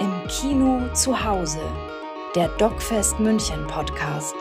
Im 0.00 0.26
Kino 0.28 0.88
zu 0.94 1.22
Hause, 1.22 1.60
der 2.34 2.48
DocFest 2.56 3.20
München 3.20 3.66
Podcast. 3.66 4.34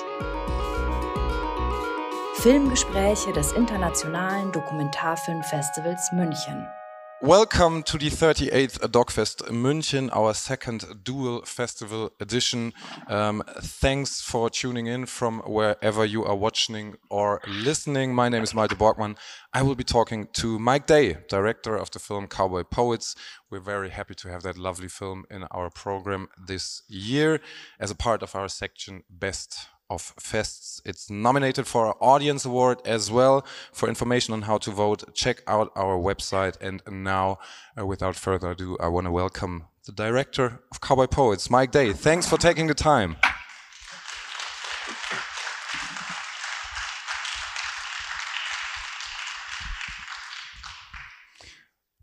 Filmgespräche 2.35 3.33
des 3.33 3.51
Internationalen 3.51 4.53
Dokumentarfilmfestivals 4.53 6.13
München. 6.13 6.65
Welcome 7.21 7.83
to 7.83 7.97
the 7.97 8.09
38th 8.09 8.79
DocFest 8.91 9.49
München, 9.49 10.09
our 10.13 10.33
second 10.33 11.03
dual 11.03 11.41
festival 11.41 12.13
edition. 12.21 12.71
Um, 13.07 13.43
thanks 13.59 14.21
for 14.21 14.49
tuning 14.49 14.87
in 14.87 15.05
from 15.05 15.41
wherever 15.41 16.05
you 16.05 16.23
are 16.23 16.35
watching 16.37 16.95
or 17.09 17.41
listening. 17.45 18.15
My 18.15 18.29
name 18.29 18.43
is 18.43 18.53
Malte 18.53 18.75
Borgmann. 18.75 19.17
I 19.53 19.63
will 19.63 19.75
be 19.75 19.83
talking 19.83 20.29
to 20.33 20.59
Mike 20.59 20.87
Day, 20.87 21.17
director 21.27 21.75
of 21.75 21.91
the 21.91 21.99
film 21.99 22.27
Cowboy 22.27 22.63
Poets. 22.63 23.15
We're 23.49 23.59
very 23.59 23.89
happy 23.89 24.15
to 24.15 24.29
have 24.29 24.43
that 24.43 24.57
lovely 24.57 24.87
film 24.87 25.25
in 25.29 25.43
our 25.51 25.69
program 25.69 26.29
this 26.37 26.83
year 26.87 27.41
as 27.81 27.91
a 27.91 27.95
part 27.95 28.23
of 28.23 28.33
our 28.33 28.47
section 28.47 29.03
Best 29.09 29.67
of 29.89 30.15
Fests. 30.17 30.81
It's 30.85 31.09
nominated 31.09 31.67
for 31.67 31.87
our 31.87 31.95
Audience 31.99 32.45
Award 32.45 32.79
as 32.85 33.11
well. 33.11 33.45
For 33.73 33.89
information 33.89 34.33
on 34.33 34.43
how 34.43 34.57
to 34.59 34.71
vote, 34.71 35.13
check 35.13 35.41
out 35.47 35.71
our 35.75 35.97
website. 35.97 36.55
And 36.61 36.81
now, 36.89 37.39
uh, 37.77 37.85
without 37.85 38.15
further 38.15 38.51
ado, 38.51 38.77
I 38.79 38.87
want 38.87 39.05
to 39.05 39.11
welcome 39.11 39.65
the 39.85 39.91
director 39.91 40.61
of 40.71 40.81
Cowboy 40.81 41.07
Poets, 41.07 41.49
Mike 41.49 41.71
Day. 41.71 41.93
Thanks 41.93 42.27
for 42.27 42.37
taking 42.37 42.67
the 42.67 42.73
time. 42.73 43.17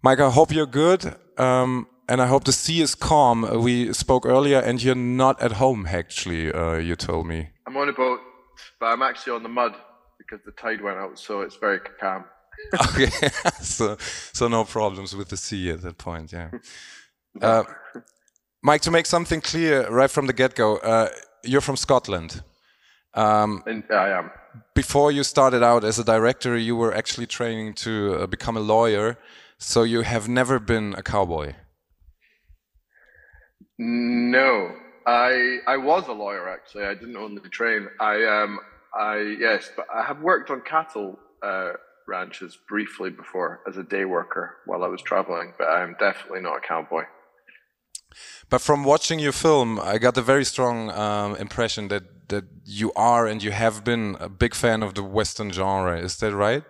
Mike, 0.02 0.20
I 0.20 0.30
hope 0.30 0.52
you're 0.52 0.66
good. 0.66 1.16
Um, 1.36 1.88
and 2.08 2.22
I 2.22 2.26
hope 2.26 2.44
the 2.44 2.52
sea 2.52 2.80
is 2.80 2.94
calm. 2.94 3.62
We 3.62 3.92
spoke 3.92 4.24
earlier, 4.24 4.60
and 4.60 4.82
you're 4.82 4.94
not 4.94 5.42
at 5.42 5.52
home, 5.52 5.86
actually, 5.88 6.52
uh, 6.52 6.76
you 6.76 6.94
told 6.94 7.26
me. 7.26 7.48
I'm 7.66 7.76
on 7.76 7.88
a 7.88 7.92
boat, 7.92 8.20
but 8.80 8.86
I'm 8.86 9.02
actually 9.02 9.34
on 9.34 9.42
the 9.42 9.48
mud 9.48 9.74
because 10.18 10.40
the 10.44 10.52
tide 10.52 10.80
went 10.80 10.98
out, 10.98 11.18
so 11.18 11.40
it's 11.40 11.56
very 11.56 11.80
calm. 12.00 12.24
okay, 12.90 13.10
so 13.60 13.96
so 14.32 14.48
no 14.48 14.64
problems 14.64 15.14
with 15.14 15.28
the 15.28 15.36
sea 15.36 15.70
at 15.70 15.82
that 15.82 15.98
point, 15.98 16.32
yeah. 16.32 16.50
Uh, 17.42 17.64
Mike, 18.62 18.80
to 18.80 18.90
make 18.90 19.04
something 19.04 19.42
clear 19.42 19.86
right 19.90 20.10
from 20.10 20.26
the 20.26 20.32
get-go, 20.32 20.78
uh, 20.78 21.10
you're 21.44 21.60
from 21.60 21.76
Scotland. 21.76 22.42
Um, 23.12 23.62
and 23.66 23.84
I 23.90 24.08
am. 24.08 24.30
Before 24.74 25.12
you 25.12 25.22
started 25.22 25.62
out 25.62 25.84
as 25.84 25.98
a 25.98 26.04
director, 26.04 26.56
you 26.56 26.74
were 26.76 26.94
actually 26.94 27.26
training 27.26 27.74
to 27.74 28.20
uh, 28.20 28.26
become 28.26 28.56
a 28.56 28.60
lawyer. 28.60 29.18
So 29.58 29.82
you 29.82 30.02
have 30.02 30.28
never 30.28 30.58
been 30.58 30.94
a 30.96 31.02
cowboy. 31.02 31.54
No, 33.78 34.74
I 35.06 35.58
I 35.66 35.76
was 35.76 36.08
a 36.08 36.12
lawyer 36.12 36.48
actually. 36.48 36.84
I 36.84 36.94
didn't 36.94 37.16
own 37.16 37.34
the 37.34 37.48
train. 37.48 37.88
I 38.00 38.24
um 38.24 38.58
I 38.94 39.36
yes, 39.38 39.70
but 39.76 39.86
I 39.94 40.02
have 40.02 40.20
worked 40.20 40.50
on 40.50 40.60
cattle 40.62 41.18
uh, 41.42 41.72
ranches 42.08 42.58
briefly 42.68 43.10
before 43.10 43.60
as 43.68 43.76
a 43.76 43.82
day 43.82 44.04
worker 44.04 44.56
while 44.66 44.82
I 44.82 44.88
was 44.88 45.02
traveling. 45.02 45.52
But 45.58 45.68
I'm 45.68 45.94
definitely 46.00 46.40
not 46.40 46.56
a 46.56 46.60
cowboy. 46.60 47.04
But 48.48 48.60
from 48.60 48.84
watching 48.84 49.18
your 49.18 49.32
film, 49.32 49.78
I 49.80 49.98
got 49.98 50.16
a 50.16 50.22
very 50.22 50.44
strong 50.44 50.90
um, 50.90 51.36
impression 51.36 51.88
that 51.88 52.28
that 52.28 52.44
you 52.64 52.92
are 52.96 53.26
and 53.26 53.42
you 53.42 53.52
have 53.52 53.84
been 53.84 54.16
a 54.18 54.28
big 54.28 54.54
fan 54.54 54.82
of 54.82 54.94
the 54.94 55.02
Western 55.02 55.52
genre. 55.52 55.96
Is 55.98 56.16
that 56.16 56.34
right? 56.34 56.64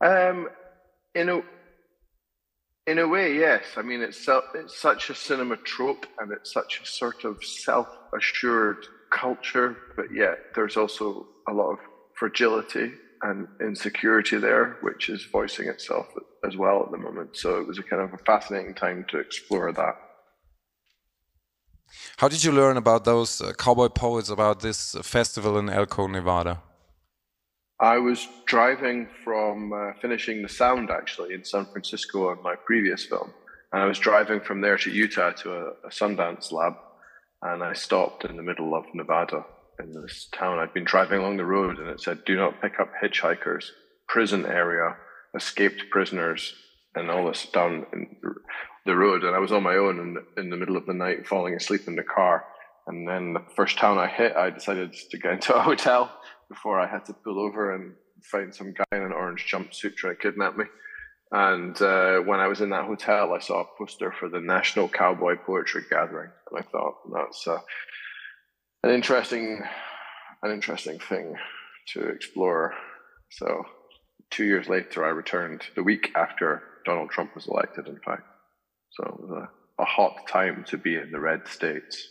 Um, 0.00 0.48
in 1.14 1.28
a 1.28 1.42
in 2.88 2.98
a 2.98 3.06
way, 3.06 3.36
yes. 3.36 3.64
I 3.76 3.82
mean, 3.82 4.00
it's 4.00 4.26
it's 4.54 4.80
such 4.80 5.10
a 5.10 5.14
cinema 5.14 5.56
trope, 5.58 6.06
and 6.18 6.32
it's 6.32 6.52
such 6.52 6.80
a 6.82 6.86
sort 6.86 7.24
of 7.24 7.44
self-assured 7.44 8.86
culture, 9.10 9.76
but 9.96 10.06
yet 10.12 10.36
there's 10.54 10.76
also 10.76 11.26
a 11.48 11.52
lot 11.52 11.70
of 11.72 11.78
fragility 12.14 12.92
and 13.22 13.46
insecurity 13.60 14.38
there, 14.38 14.78
which 14.86 15.08
is 15.08 15.20
voicing 15.38 15.68
itself 15.68 16.06
as 16.46 16.56
well 16.56 16.82
at 16.84 16.90
the 16.90 16.98
moment. 16.98 17.36
So 17.36 17.58
it 17.60 17.66
was 17.66 17.78
a 17.78 17.82
kind 17.82 18.02
of 18.02 18.14
a 18.14 18.24
fascinating 18.24 18.74
time 18.74 19.04
to 19.10 19.18
explore 19.18 19.72
that. 19.72 19.96
How 22.16 22.28
did 22.28 22.44
you 22.44 22.52
learn 22.52 22.76
about 22.76 23.04
those 23.04 23.40
uh, 23.40 23.52
cowboy 23.64 23.88
poets 23.88 24.30
about 24.30 24.60
this 24.60 24.94
festival 25.02 25.58
in 25.58 25.68
Elko, 25.68 26.06
Nevada? 26.06 26.62
I 27.80 27.98
was 27.98 28.26
driving 28.44 29.08
from 29.24 29.72
uh, 29.72 29.92
finishing 30.00 30.42
the 30.42 30.48
sound 30.48 30.90
actually 30.90 31.34
in 31.34 31.44
San 31.44 31.64
Francisco 31.66 32.30
on 32.30 32.42
my 32.42 32.56
previous 32.56 33.04
film. 33.04 33.32
And 33.72 33.82
I 33.82 33.86
was 33.86 33.98
driving 33.98 34.40
from 34.40 34.60
there 34.60 34.76
to 34.78 34.90
Utah 34.90 35.30
to 35.30 35.52
a, 35.52 35.64
a 35.86 35.90
Sundance 35.90 36.50
lab. 36.50 36.74
And 37.42 37.62
I 37.62 37.74
stopped 37.74 38.24
in 38.24 38.36
the 38.36 38.42
middle 38.42 38.74
of 38.74 38.84
Nevada 38.94 39.44
in 39.78 39.92
this 39.92 40.28
town. 40.32 40.58
I'd 40.58 40.74
been 40.74 40.84
driving 40.84 41.20
along 41.20 41.36
the 41.36 41.44
road 41.44 41.78
and 41.78 41.88
it 41.88 42.00
said, 42.00 42.24
do 42.24 42.36
not 42.36 42.60
pick 42.60 42.80
up 42.80 42.90
hitchhikers, 43.00 43.66
prison 44.08 44.44
area, 44.44 44.96
escaped 45.36 45.84
prisoners, 45.90 46.54
and 46.96 47.10
all 47.10 47.28
this 47.28 47.46
down 47.46 47.86
in 47.92 48.16
the 48.86 48.96
road. 48.96 49.22
And 49.22 49.36
I 49.36 49.38
was 49.38 49.52
on 49.52 49.62
my 49.62 49.76
own 49.76 50.00
in 50.00 50.42
in 50.42 50.50
the 50.50 50.56
middle 50.56 50.76
of 50.76 50.86
the 50.86 50.94
night, 50.94 51.28
falling 51.28 51.54
asleep 51.54 51.82
in 51.86 51.94
the 51.94 52.02
car. 52.02 52.44
And 52.88 53.06
then 53.06 53.34
the 53.34 53.44
first 53.54 53.78
town 53.78 53.98
I 53.98 54.08
hit, 54.08 54.34
I 54.34 54.50
decided 54.50 54.94
to 54.94 55.18
get 55.18 55.34
into 55.34 55.54
a 55.54 55.62
hotel 55.62 56.10
before 56.48 56.80
I 56.80 56.86
had 56.86 57.04
to 57.06 57.12
pull 57.12 57.38
over 57.38 57.74
and 57.74 57.94
find 58.22 58.54
some 58.54 58.72
guy 58.72 58.96
in 58.96 59.02
an 59.02 59.12
orange 59.12 59.46
jumpsuit 59.50 59.96
trying 59.96 60.16
to 60.16 60.22
kidnap 60.22 60.56
me. 60.56 60.64
And 61.30 61.80
uh, 61.82 62.20
when 62.20 62.40
I 62.40 62.46
was 62.46 62.62
in 62.62 62.70
that 62.70 62.86
hotel, 62.86 63.34
I 63.34 63.40
saw 63.40 63.60
a 63.60 63.66
poster 63.76 64.12
for 64.12 64.28
the 64.28 64.40
National 64.40 64.88
Cowboy 64.88 65.36
Poetry 65.36 65.82
Gathering, 65.90 66.30
and 66.50 66.58
I 66.58 66.62
thought 66.62 66.94
that's 67.12 67.46
uh, 67.46 67.58
an 68.82 68.90
interesting, 68.90 69.62
an 70.42 70.50
interesting 70.50 70.98
thing 70.98 71.34
to 71.92 72.08
explore. 72.08 72.72
So, 73.30 73.64
two 74.30 74.44
years 74.44 74.68
later, 74.68 75.04
I 75.04 75.10
returned 75.10 75.62
the 75.76 75.82
week 75.82 76.12
after 76.16 76.62
Donald 76.86 77.10
Trump 77.10 77.34
was 77.34 77.46
elected. 77.46 77.88
In 77.88 78.00
fact, 78.00 78.22
so 78.92 79.04
it 79.04 79.20
was 79.20 79.30
a, 79.30 79.82
a 79.82 79.84
hot 79.84 80.26
time 80.26 80.64
to 80.68 80.78
be 80.78 80.96
in 80.96 81.10
the 81.10 81.20
red 81.20 81.46
states. 81.46 82.08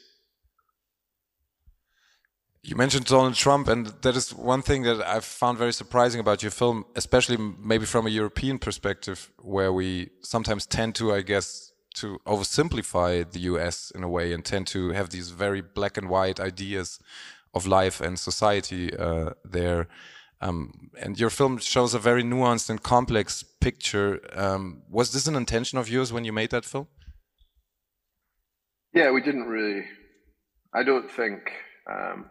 You 2.68 2.76
mentioned 2.76 3.06
Donald 3.06 3.36
Trump, 3.36 3.70
and 3.70 3.86
that 4.02 4.18
is 4.18 4.36
one 4.36 4.62
thing 4.62 4.84
that 4.84 5.00
I've 5.08 5.24
found 5.24 5.58
very 5.58 5.72
surprising 5.72 6.20
about 6.20 6.44
your 6.44 6.52
film, 6.52 6.84
especially 6.98 7.38
maybe 7.38 7.86
from 7.86 8.06
a 8.06 8.10
European 8.10 8.60
perspective, 8.60 9.32
where 9.42 9.72
we 9.72 10.10
sometimes 10.22 10.66
tend 10.66 10.94
to, 10.96 11.14
I 11.14 11.22
guess, 11.22 11.72
to 11.96 12.20
oversimplify 12.28 13.32
the 13.32 13.40
US 13.52 13.90
in 13.96 14.04
a 14.04 14.10
way 14.10 14.34
and 14.34 14.44
tend 14.44 14.68
to 14.68 14.90
have 14.90 15.12
these 15.12 15.30
very 15.30 15.62
black 15.62 15.96
and 15.96 16.10
white 16.10 16.42
ideas 16.42 17.00
of 17.54 17.66
life 17.66 18.02
and 18.02 18.20
society 18.20 18.94
uh, 18.98 19.30
there. 19.46 19.88
Um, 20.42 20.92
and 21.00 21.18
your 21.18 21.30
film 21.30 21.60
shows 21.60 21.94
a 21.94 22.00
very 22.00 22.22
nuanced 22.22 22.70
and 22.70 22.84
complex 22.84 23.44
picture. 23.62 24.20
Um, 24.34 24.82
was 24.90 25.14
this 25.14 25.26
an 25.26 25.38
intention 25.38 25.78
of 25.78 25.88
yours 25.90 26.12
when 26.12 26.26
you 26.26 26.34
made 26.34 26.50
that 26.50 26.66
film? 26.66 26.88
Yeah, 28.94 29.12
we 29.12 29.22
didn't 29.22 29.46
really. 29.46 29.86
I 30.74 30.84
don't 30.84 31.10
think. 31.10 31.50
Um, 31.90 32.30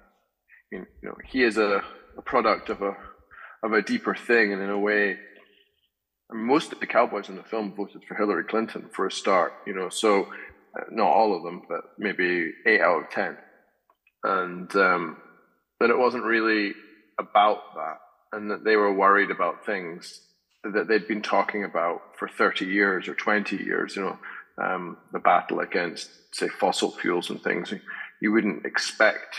you 1.02 1.08
know, 1.08 1.16
he 1.24 1.42
is 1.42 1.56
a, 1.58 1.82
a 2.16 2.22
product 2.22 2.68
of 2.68 2.82
a 2.82 2.96
of 3.62 3.72
a 3.72 3.82
deeper 3.82 4.14
thing, 4.14 4.52
and 4.52 4.62
in 4.62 4.70
a 4.70 4.78
way, 4.78 5.18
most 6.30 6.72
of 6.72 6.80
the 6.80 6.86
cowboys 6.86 7.28
in 7.28 7.36
the 7.36 7.42
film 7.42 7.74
voted 7.74 8.02
for 8.04 8.14
Hillary 8.14 8.44
Clinton 8.44 8.88
for 8.92 9.06
a 9.06 9.10
start. 9.10 9.52
You 9.66 9.74
know, 9.74 9.88
so 9.88 10.24
uh, 10.24 10.84
not 10.90 11.08
all 11.08 11.36
of 11.36 11.42
them, 11.42 11.62
but 11.68 11.80
maybe 11.98 12.52
eight 12.66 12.80
out 12.80 13.04
of 13.04 13.10
ten, 13.10 13.36
and 14.22 14.74
um, 14.76 15.16
that 15.80 15.90
it 15.90 15.98
wasn't 15.98 16.24
really 16.24 16.72
about 17.18 17.74
that, 17.74 17.98
and 18.32 18.50
that 18.50 18.64
they 18.64 18.76
were 18.76 18.92
worried 18.92 19.30
about 19.30 19.64
things 19.64 20.20
that 20.72 20.88
they'd 20.88 21.08
been 21.08 21.22
talking 21.22 21.64
about 21.64 22.02
for 22.18 22.28
30 22.28 22.66
years 22.66 23.08
or 23.08 23.14
20 23.14 23.56
years, 23.56 23.96
you 23.96 24.02
know, 24.02 24.18
um, 24.58 24.96
the 25.12 25.18
battle 25.18 25.60
against, 25.60 26.10
say, 26.34 26.48
fossil 26.48 26.90
fuels 26.90 27.30
and 27.30 27.42
things. 27.42 27.72
You 28.20 28.32
wouldn't 28.32 28.64
expect 28.64 29.36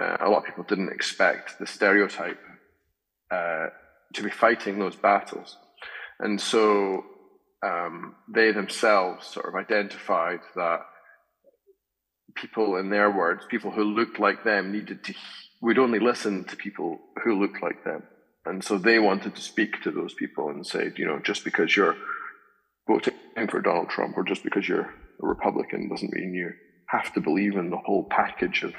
uh, 0.00 0.16
a 0.20 0.28
lot 0.28 0.38
of 0.38 0.44
people 0.44 0.64
didn't 0.64 0.92
expect 0.92 1.58
the 1.58 1.66
stereotype 1.66 2.40
uh, 3.30 3.66
to 4.14 4.22
be 4.22 4.30
fighting 4.30 4.78
those 4.78 4.96
battles. 4.96 5.56
And 6.18 6.40
so 6.40 7.04
um, 7.64 8.16
they 8.28 8.52
themselves 8.52 9.26
sort 9.26 9.46
of 9.46 9.54
identified 9.54 10.40
that 10.56 10.80
people, 12.34 12.76
in 12.76 12.90
their 12.90 13.10
words, 13.10 13.44
people 13.48 13.70
who 13.70 13.84
looked 13.84 14.18
like 14.18 14.44
them 14.44 14.72
needed 14.72 15.04
to, 15.04 15.14
would 15.62 15.78
only 15.78 15.98
listen 15.98 16.44
to 16.44 16.56
people 16.56 16.98
who 17.22 17.40
looked 17.40 17.62
like 17.62 17.84
them. 17.84 18.02
And 18.44 18.62
so 18.62 18.76
they 18.76 18.98
wanted 18.98 19.34
to 19.36 19.40
speak 19.40 19.82
to 19.82 19.90
those 19.90 20.12
people 20.14 20.50
and 20.50 20.66
say, 20.66 20.92
you 20.96 21.06
know, 21.06 21.18
just 21.20 21.44
because 21.44 21.74
you're 21.74 21.96
voting 22.86 23.14
for 23.48 23.60
Donald 23.60 23.88
Trump 23.88 24.18
or 24.18 24.24
just 24.24 24.44
because 24.44 24.68
you're 24.68 24.92
a 25.22 25.26
Republican 25.26 25.88
doesn't 25.88 26.12
mean 26.12 26.34
you 26.34 26.52
have 26.86 27.12
to 27.14 27.20
believe 27.20 27.56
in 27.56 27.70
the 27.70 27.78
whole 27.78 28.04
package 28.04 28.62
of 28.62 28.74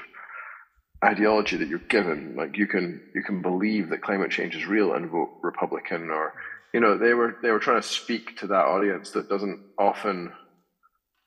ideology 1.04 1.56
that 1.58 1.68
you're 1.68 1.78
given. 1.80 2.34
Like 2.36 2.56
you 2.56 2.66
can 2.66 3.02
you 3.14 3.22
can 3.22 3.42
believe 3.42 3.90
that 3.90 4.02
climate 4.02 4.30
change 4.30 4.56
is 4.56 4.66
real 4.66 4.94
and 4.94 5.10
vote 5.10 5.30
Republican, 5.42 6.10
or 6.10 6.34
you 6.74 6.80
know 6.80 6.98
they 6.98 7.14
were 7.14 7.36
they 7.42 7.50
were 7.50 7.60
trying 7.60 7.82
to 7.82 7.88
speak 7.88 8.38
to 8.38 8.46
that 8.48 8.66
audience 8.66 9.10
that 9.12 9.28
doesn't 9.28 9.60
often 9.78 10.32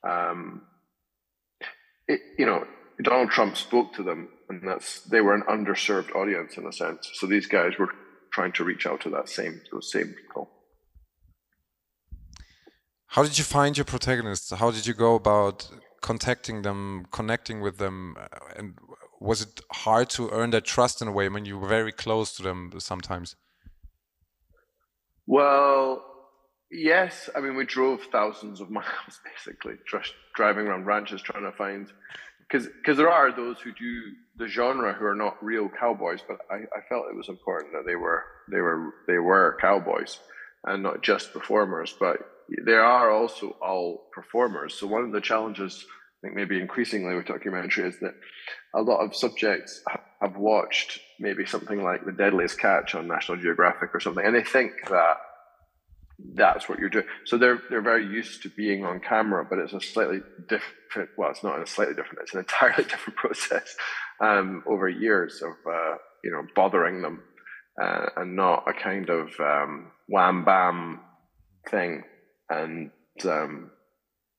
Um, 0.03 0.63
it, 2.07 2.21
you 2.37 2.45
know, 2.45 2.65
Donald 3.03 3.31
Trump 3.31 3.57
spoke 3.57 3.93
to 3.95 4.03
them, 4.03 4.29
and 4.49 4.61
that's 4.67 5.01
they 5.01 5.21
were 5.21 5.35
an 5.35 5.43
underserved 5.49 6.15
audience 6.15 6.57
in 6.57 6.65
a 6.67 6.73
sense. 6.73 7.09
So 7.13 7.27
these 7.27 7.47
guys 7.47 7.73
were 7.79 7.89
trying 8.31 8.53
to 8.53 8.63
reach 8.63 8.85
out 8.87 9.01
to 9.01 9.09
that 9.11 9.29
same 9.29 9.61
those 9.71 9.91
same 9.91 10.15
people. 10.19 10.49
How 13.07 13.23
did 13.23 13.37
you 13.37 13.43
find 13.43 13.77
your 13.77 13.85
protagonists? 13.85 14.51
How 14.51 14.71
did 14.71 14.85
you 14.87 14.93
go 14.93 15.15
about 15.15 15.69
contacting 16.01 16.61
them, 16.61 17.07
connecting 17.11 17.61
with 17.61 17.77
them, 17.77 18.15
and 18.57 18.75
was 19.19 19.41
it 19.41 19.61
hard 19.71 20.09
to 20.11 20.29
earn 20.31 20.51
their 20.51 20.61
trust 20.61 21.01
in 21.01 21.07
a 21.07 21.11
way 21.11 21.29
when 21.29 21.45
you 21.45 21.57
were 21.57 21.67
very 21.67 21.91
close 21.91 22.35
to 22.37 22.43
them 22.43 22.71
sometimes? 22.77 23.35
Well, 25.27 26.03
yes. 26.71 27.29
I 27.35 27.41
mean, 27.41 27.55
we 27.55 27.65
drove 27.65 28.01
thousands 28.11 28.61
of 28.61 28.69
miles 28.79 29.19
basically, 29.23 29.75
just 29.89 30.13
driving 30.35 30.67
around 30.67 30.85
ranches 30.85 31.21
trying 31.21 31.43
to 31.43 31.51
find 31.51 31.91
because 32.49 32.67
because 32.67 32.97
there 32.97 33.11
are 33.11 33.31
those 33.31 33.59
who 33.59 33.71
do 33.73 34.01
the 34.37 34.47
genre 34.47 34.93
who 34.93 35.05
are 35.05 35.15
not 35.15 35.43
real 35.43 35.69
cowboys, 35.69 36.21
but 36.27 36.37
I, 36.49 36.55
I 36.55 36.81
felt 36.87 37.05
it 37.09 37.15
was 37.15 37.29
important 37.29 37.73
that 37.73 37.85
they 37.85 37.95
were 37.95 38.23
they 38.49 38.59
were 38.59 38.93
they 39.07 39.17
were 39.17 39.57
cowboys 39.61 40.19
and 40.65 40.83
not 40.83 41.01
just 41.01 41.33
performers, 41.33 41.95
but 41.99 42.17
they 42.65 42.73
are 42.73 43.11
also 43.11 43.55
all 43.61 44.07
performers. 44.11 44.73
So 44.73 44.87
one 44.87 45.03
of 45.03 45.11
the 45.11 45.21
challenges, 45.21 45.85
I 46.21 46.27
think 46.27 46.35
maybe 46.35 46.59
increasingly 46.59 47.15
with 47.15 47.27
documentary, 47.27 47.87
is 47.87 47.99
that 47.99 48.13
a 48.75 48.81
lot 48.81 48.99
of 48.99 49.15
subjects 49.15 49.81
have 50.21 50.35
watched 50.35 50.99
maybe 51.17 51.45
something 51.45 51.81
like 51.81 52.05
The 52.05 52.11
Deadliest 52.11 52.59
Catch 52.59 52.93
on 52.93 53.07
National 53.07 53.37
Geographic 53.37 53.91
or 53.93 54.01
something, 54.01 54.25
and 54.25 54.35
they 54.35 54.43
think 54.43 54.73
that 54.89 55.17
that's 56.35 56.67
what 56.67 56.79
you're 56.79 56.89
doing. 56.89 57.05
So 57.25 57.37
they're 57.37 57.61
they're 57.69 57.81
very 57.81 58.05
used 58.05 58.43
to 58.43 58.49
being 58.49 58.83
on 58.83 58.99
camera, 58.99 59.45
but 59.49 59.59
it's 59.59 59.71
a 59.71 59.79
slightly 59.79 60.19
different. 60.47 61.11
Well, 61.17 61.31
it's 61.31 61.43
not 61.43 61.61
a 61.61 61.65
slightly 61.65 61.95
different. 61.95 62.19
It's 62.23 62.33
an 62.33 62.39
entirely 62.47 62.83
different 62.83 63.17
process 63.17 63.75
um, 64.19 64.63
over 64.67 64.89
years 64.89 65.41
of 65.41 65.53
uh, 65.71 65.95
you 66.23 66.31
know 66.31 66.43
bothering 66.55 67.01
them, 67.01 67.23
uh, 67.81 68.07
and 68.17 68.35
not 68.35 68.65
a 68.67 68.73
kind 68.73 69.09
of 69.09 69.29
um, 69.39 69.91
wham 70.07 70.43
bam 70.43 70.99
thing. 71.69 72.03
And 72.49 72.91
um, 73.25 73.71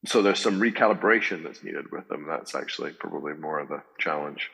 so 0.06 0.22
there's 0.22 0.40
some 0.40 0.60
recalibration 0.60 1.42
that's 1.42 1.62
needed 1.62 1.90
with 1.92 2.08
them. 2.08 2.26
That's 2.26 2.54
actually 2.54 2.92
probably 2.92 3.34
more 3.34 3.58
of 3.58 3.68
the 3.68 3.82
challenge. 3.98 4.50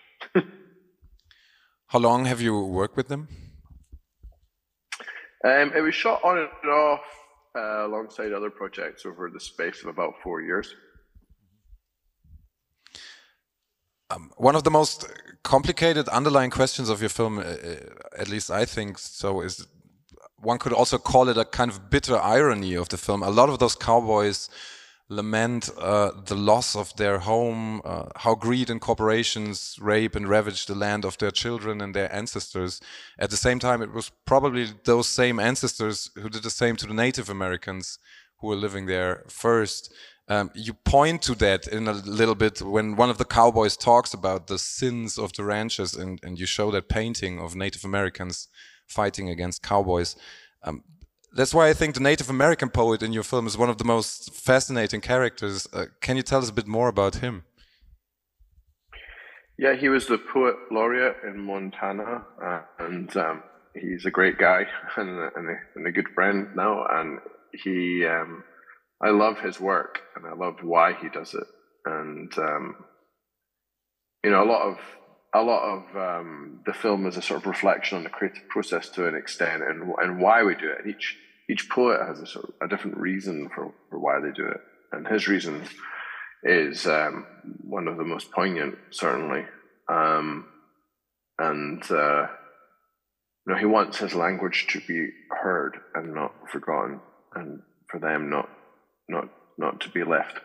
How 1.89 2.01
long 2.01 2.25
have 2.25 2.41
you 2.41 2.61
worked 2.61 2.97
with 2.97 3.09
them? 3.09 3.29
Um, 5.45 5.73
it 5.77 5.81
was 5.81 5.95
shot 5.95 6.25
on 6.25 6.39
and 6.39 6.71
off 6.71 7.05
uh, 7.57 7.87
alongside 7.87 8.33
other 8.33 8.51
projects 8.51 9.07
over 9.07 9.31
the 9.31 9.39
space 9.39 9.83
of 9.83 9.89
about 9.89 10.15
four 10.23 10.41
years. 10.41 10.75
Um, 14.11 14.31
one 14.37 14.57
of 14.57 14.65
the 14.65 14.71
most 14.71 15.07
complicated 15.45 16.09
underlying 16.09 16.51
questions 16.51 16.89
of 16.89 17.01
your 17.01 17.09
film, 17.09 17.39
uh, 17.39 17.43
uh, 17.43 17.77
at 18.19 18.29
least 18.29 18.51
I 18.51 18.65
think 18.65 18.99
so, 18.99 19.41
is 19.41 19.67
one 20.39 20.59
could 20.59 20.73
also 20.73 20.99
call 20.99 21.29
it 21.29 21.39
a 21.39 21.45
kind 21.45 21.71
of 21.71 21.89
bitter 21.89 22.17
irony 22.17 22.75
of 22.75 22.89
the 22.89 22.97
film. 22.97 23.23
A 23.23 23.31
lot 23.31 23.49
of 23.49 23.59
those 23.59 23.77
cowboys 23.77 24.49
lament 25.09 25.71
uh, 25.79 26.11
the 26.25 26.35
loss 26.35 26.75
of 26.75 26.95
their 26.97 27.19
home, 27.19 27.81
uh, 27.85 28.07
how 28.17 28.35
greed 28.35 28.71
and 28.71 28.81
corporations 28.81 29.77
rape 29.81 30.17
and 30.17 30.29
ravage 30.29 30.67
the 30.67 30.75
land 30.75 31.05
of 31.05 31.17
their 31.19 31.31
children 31.31 31.81
and 31.81 31.95
their 31.95 32.13
ancestors. 32.13 32.81
At 33.19 33.31
the 33.31 33.37
same 33.37 33.59
time, 33.59 33.83
it 33.83 33.93
was 33.93 34.11
probably 34.25 34.67
those 34.85 35.09
same 35.09 35.39
ancestors 35.39 36.11
who 36.17 36.29
did 36.29 36.43
the 36.43 36.51
same 36.51 36.77
to 36.77 36.87
the 36.87 36.95
Native 36.95 37.31
Americans 37.31 37.99
who 38.39 38.49
were 38.49 38.57
living 38.57 38.87
there 38.87 39.25
first. 39.29 39.93
Um, 40.29 40.51
you 40.55 40.75
point 40.75 41.23
to 41.23 41.37
that 41.37 41.69
in 41.69 41.87
a 41.87 41.93
little 41.93 42.35
bit 42.35 42.61
when 42.61 42.97
one 42.97 43.11
of 43.11 43.19
the 43.19 43.25
cowboys 43.25 43.77
talks 43.77 44.13
about 44.13 44.49
the 44.49 44.59
sins 44.59 45.19
of 45.19 45.33
the 45.35 45.45
ranchers, 45.45 45.95
and, 45.95 46.19
and 46.25 46.37
you 46.37 46.47
show 46.47 46.73
that 46.73 46.89
painting 46.89 47.39
of 47.39 47.55
Native 47.55 47.85
Americans 47.85 48.49
fighting 48.89 49.31
against 49.31 49.63
cowboys. 49.63 50.17
Um, 50.65 50.83
that's 51.37 51.53
why 51.53 51.69
I 51.69 51.75
think 51.75 51.95
the 51.95 52.01
Native 52.01 52.31
American 52.31 52.71
poet 52.71 53.03
in 53.03 53.13
your 53.13 53.23
film 53.23 53.47
is 53.47 53.59
one 53.59 53.69
of 53.69 53.77
the 53.79 53.85
most 53.85 54.33
fascinating 54.33 55.03
characters. 55.03 55.69
Uh, 55.73 55.85
can 56.01 56.17
you 56.17 56.23
tell 56.23 56.41
us 56.41 56.49
a 56.49 56.53
bit 56.53 56.67
more 56.67 56.89
about 56.89 57.17
him? 57.17 57.45
Yeah, 59.59 59.75
he 59.75 59.89
was 59.89 60.07
the 60.07 60.19
poet 60.19 60.57
laureate 60.71 61.17
in 61.27 61.39
Montana, 61.39 62.25
uh, 62.43 62.61
and 62.79 63.15
um, 63.17 63.43
he's 63.75 64.07
a 64.07 64.11
great 64.11 64.39
guy 64.39 64.67
and 64.97 65.09
and, 65.37 65.51
a, 65.51 65.57
and 65.75 65.87
a, 65.87 65.93
good 65.93 66.09
friend 66.15 66.49
now. 66.57 66.87
And 66.91 67.21
he, 67.53 68.05
um, 68.07 68.45
I 69.03 69.11
love 69.11 69.39
his 69.41 69.61
work, 69.61 70.01
and 70.15 70.27
I 70.27 70.35
love 70.35 70.57
why 70.63 70.95
he 70.95 71.09
does 71.09 71.35
it. 71.35 71.47
And 71.85 72.37
um, 72.39 72.77
you 74.25 74.31
know, 74.31 74.43
a 74.43 74.51
lot 74.51 74.63
of 74.63 74.79
a 75.35 75.43
lot 75.43 75.63
of 75.63 75.97
um, 75.97 76.61
the 76.67 76.75
film 76.75 77.07
is 77.07 77.17
a 77.17 77.23
sort 77.23 77.41
of 77.41 77.47
reflection 77.47 77.99
on 77.99 78.05
the 78.05 78.11
creative 78.11 78.49
process 78.49 78.89
to 78.91 79.07
an 79.07 79.15
extent, 79.15 79.63
and 79.63 79.93
and 80.03 80.21
why 80.21 80.43
we 80.43 80.55
do 80.55 80.71
it. 80.71 80.85
And 80.85 80.95
each 80.95 81.17
each 81.51 81.69
poet 81.69 82.01
has 82.07 82.21
a, 82.21 82.27
sort 82.27 82.47
of, 82.47 82.55
a 82.63 82.69
different 82.69 82.97
reason 82.97 83.49
for, 83.55 83.73
for 83.91 83.99
why 83.99 84.21
they 84.21 84.33
do 84.33 84.47
it. 84.47 84.61
And 84.93 85.07
his 85.07 85.29
reason 85.29 85.63
is 86.43 86.87
um, 86.87 87.27
one 87.63 87.89
of 87.89 87.97
the 87.97 88.05
most 88.05 88.31
poignant, 88.31 88.77
certainly. 88.91 89.45
Um, 89.89 90.47
and 91.39 91.83
uh, 91.91 92.27
you 93.47 93.53
know, 93.53 93.59
he 93.59 93.67
wants 93.67 93.99
his 93.99 94.15
language 94.15 94.67
to 94.71 94.81
be 94.81 95.11
heard 95.31 95.79
and 95.95 96.15
not 96.15 96.33
forgotten, 96.51 97.01
and 97.35 97.61
for 97.89 98.01
them 98.01 98.31
not 98.31 98.49
not 99.09 99.29
not 99.59 99.81
to 99.81 99.89
be 99.91 100.03
left 100.03 100.41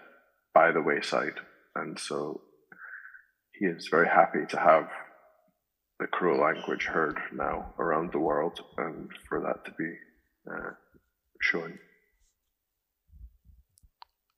by 0.53 0.71
the 0.71 0.81
wayside. 0.81 1.35
And 1.75 1.97
so 1.97 2.41
he 3.53 3.65
is 3.65 3.87
very 3.89 4.07
happy 4.07 4.45
to 4.49 4.59
have 4.59 4.89
the 5.99 6.07
Crow 6.07 6.39
language 6.39 6.85
heard 6.85 7.17
now 7.33 7.73
around 7.79 8.11
the 8.11 8.19
world, 8.19 8.59
and 8.77 9.09
for 9.27 9.39
that 9.41 9.65
to 9.65 9.71
be 9.77 9.93
uh, 10.51 10.71
shown. 11.41 11.79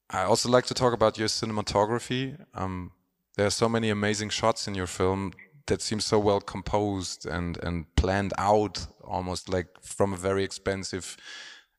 I 0.10 0.24
also 0.24 0.50
like 0.50 0.66
to 0.68 0.74
talk 0.74 0.94
about 0.94 1.18
your 1.18 1.28
cinematography. 1.28 2.38
Um, 2.54 2.92
there 3.36 3.48
are 3.48 3.52
so 3.52 3.68
many 3.68 3.90
amazing 3.90 4.30
shots 4.30 4.68
in 4.68 4.76
your 4.76 4.88
film 4.88 5.34
that 5.66 5.82
seem 5.82 6.00
so 6.00 6.20
well 6.20 6.42
composed 6.42 7.26
and 7.26 7.58
and 7.64 7.86
planned 7.96 8.34
out, 8.38 8.88
almost 9.04 9.50
like 9.50 9.68
from 9.82 10.14
a 10.14 10.18
very 10.18 10.44
expensive 10.44 11.18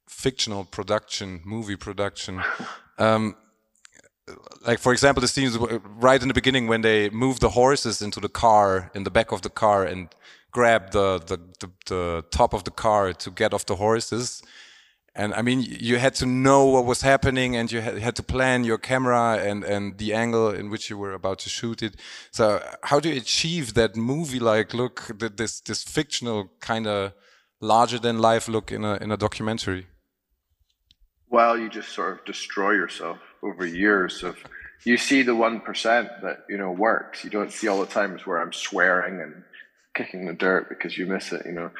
fictional 0.08 0.64
production, 0.64 1.40
movie 1.44 1.76
production. 1.76 2.42
Um, 2.96 3.34
like 4.64 4.78
for 4.78 4.92
example, 4.92 5.20
the 5.20 5.26
scenes 5.26 5.58
right 5.58 6.22
in 6.22 6.28
the 6.28 6.34
beginning 6.34 6.68
when 6.68 6.82
they 6.82 7.10
move 7.10 7.40
the 7.40 7.50
horses 7.50 8.00
into 8.00 8.20
the 8.20 8.28
car 8.28 8.92
in 8.94 9.02
the 9.02 9.10
back 9.10 9.32
of 9.32 9.42
the 9.42 9.50
car 9.50 9.84
and 9.84 10.14
grab 10.52 10.92
the 10.92 11.18
the, 11.18 11.38
the, 11.58 11.70
the 11.86 12.24
top 12.30 12.54
of 12.54 12.62
the 12.62 12.70
car 12.70 13.12
to 13.12 13.30
get 13.32 13.52
off 13.52 13.66
the 13.66 13.74
horses 13.74 14.42
and 15.16 15.32
I 15.34 15.42
mean, 15.42 15.62
you 15.62 15.98
had 15.98 16.14
to 16.16 16.26
know 16.26 16.66
what 16.66 16.86
was 16.86 17.02
happening, 17.02 17.54
and 17.54 17.70
you 17.70 17.80
had 17.80 18.16
to 18.16 18.22
plan 18.22 18.64
your 18.64 18.78
camera 18.78 19.36
and 19.36 19.62
and 19.62 19.96
the 19.98 20.12
angle 20.12 20.50
in 20.50 20.70
which 20.70 20.90
you 20.90 20.98
were 20.98 21.12
about 21.12 21.38
to 21.40 21.48
shoot 21.48 21.82
it. 21.82 21.94
So, 22.32 22.60
how 22.82 22.98
do 22.98 23.08
you 23.08 23.16
achieve 23.16 23.74
that 23.74 23.94
movie-like 23.94 24.74
look, 24.74 25.10
this 25.36 25.60
this 25.60 25.84
fictional 25.84 26.50
kind 26.58 26.86
of 26.88 27.12
larger 27.60 28.00
than 28.00 28.18
life 28.18 28.48
look 28.48 28.72
in 28.72 28.84
a 28.84 28.96
in 28.96 29.12
a 29.12 29.16
documentary? 29.16 29.86
Well, 31.30 31.56
you 31.58 31.68
just 31.68 31.90
sort 31.90 32.18
of 32.18 32.24
destroy 32.24 32.72
yourself 32.72 33.18
over 33.42 33.64
years 33.64 34.24
of. 34.24 34.36
You 34.84 34.98
see 34.98 35.22
the 35.22 35.36
one 35.36 35.60
percent 35.60 36.08
that 36.22 36.44
you 36.48 36.58
know 36.58 36.72
works. 36.72 37.22
You 37.22 37.30
don't 37.30 37.52
see 37.52 37.68
all 37.68 37.80
the 37.80 37.86
times 37.86 38.26
where 38.26 38.38
I'm 38.42 38.52
swearing 38.52 39.20
and 39.20 39.44
kicking 39.94 40.26
the 40.26 40.34
dirt 40.34 40.68
because 40.68 40.98
you 40.98 41.06
miss 41.06 41.32
it. 41.32 41.46
You 41.46 41.52
know. 41.52 41.70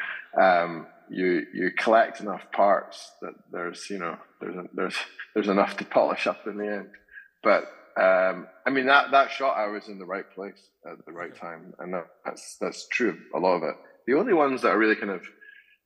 Um, 0.40 0.86
you 1.10 1.46
you 1.52 1.70
collect 1.76 2.20
enough 2.20 2.42
parts 2.52 3.12
that 3.22 3.34
there's 3.52 3.88
you 3.90 3.98
know 3.98 4.16
there's 4.40 4.56
there's 4.74 4.96
there's 5.34 5.48
enough 5.48 5.76
to 5.78 5.84
polish 5.84 6.26
up 6.26 6.46
in 6.46 6.56
the 6.56 6.66
end. 6.66 6.90
But 7.42 7.64
um, 7.96 8.46
I 8.66 8.70
mean 8.70 8.86
that 8.86 9.10
that 9.12 9.30
shot 9.30 9.56
I 9.56 9.66
was 9.66 9.88
in 9.88 9.98
the 9.98 10.06
right 10.06 10.28
place 10.34 10.60
at 10.86 11.04
the 11.06 11.12
right 11.12 11.34
time, 11.36 11.74
and 11.78 11.94
that, 11.94 12.06
that's 12.24 12.56
that's 12.60 12.88
true 12.88 13.18
a 13.34 13.38
lot 13.38 13.56
of 13.56 13.62
it. 13.62 13.74
The 14.06 14.14
only 14.14 14.32
ones 14.32 14.62
that 14.62 14.68
are 14.68 14.78
really 14.78 14.96
kind 14.96 15.12
of 15.12 15.22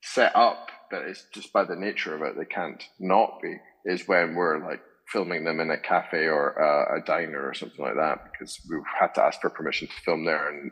set 0.02 0.34
up, 0.34 0.70
but 0.90 1.02
it's 1.02 1.26
just 1.32 1.52
by 1.52 1.64
the 1.64 1.76
nature 1.76 2.14
of 2.14 2.22
it, 2.22 2.36
they 2.36 2.44
can't 2.44 2.82
not 2.98 3.40
be, 3.42 3.56
is 3.84 4.08
when 4.08 4.34
we're 4.34 4.64
like 4.64 4.80
filming 5.12 5.44
them 5.44 5.60
in 5.60 5.70
a 5.70 5.78
cafe 5.78 6.26
or 6.26 6.60
uh, 6.60 6.98
a 6.98 7.04
diner 7.04 7.46
or 7.46 7.54
something 7.54 7.84
like 7.84 7.96
that, 7.96 8.30
because 8.30 8.60
we've 8.68 8.80
had 8.98 9.14
to 9.14 9.22
ask 9.22 9.40
for 9.40 9.50
permission 9.50 9.88
to 9.88 9.94
film 10.04 10.24
there, 10.24 10.48
and 10.48 10.70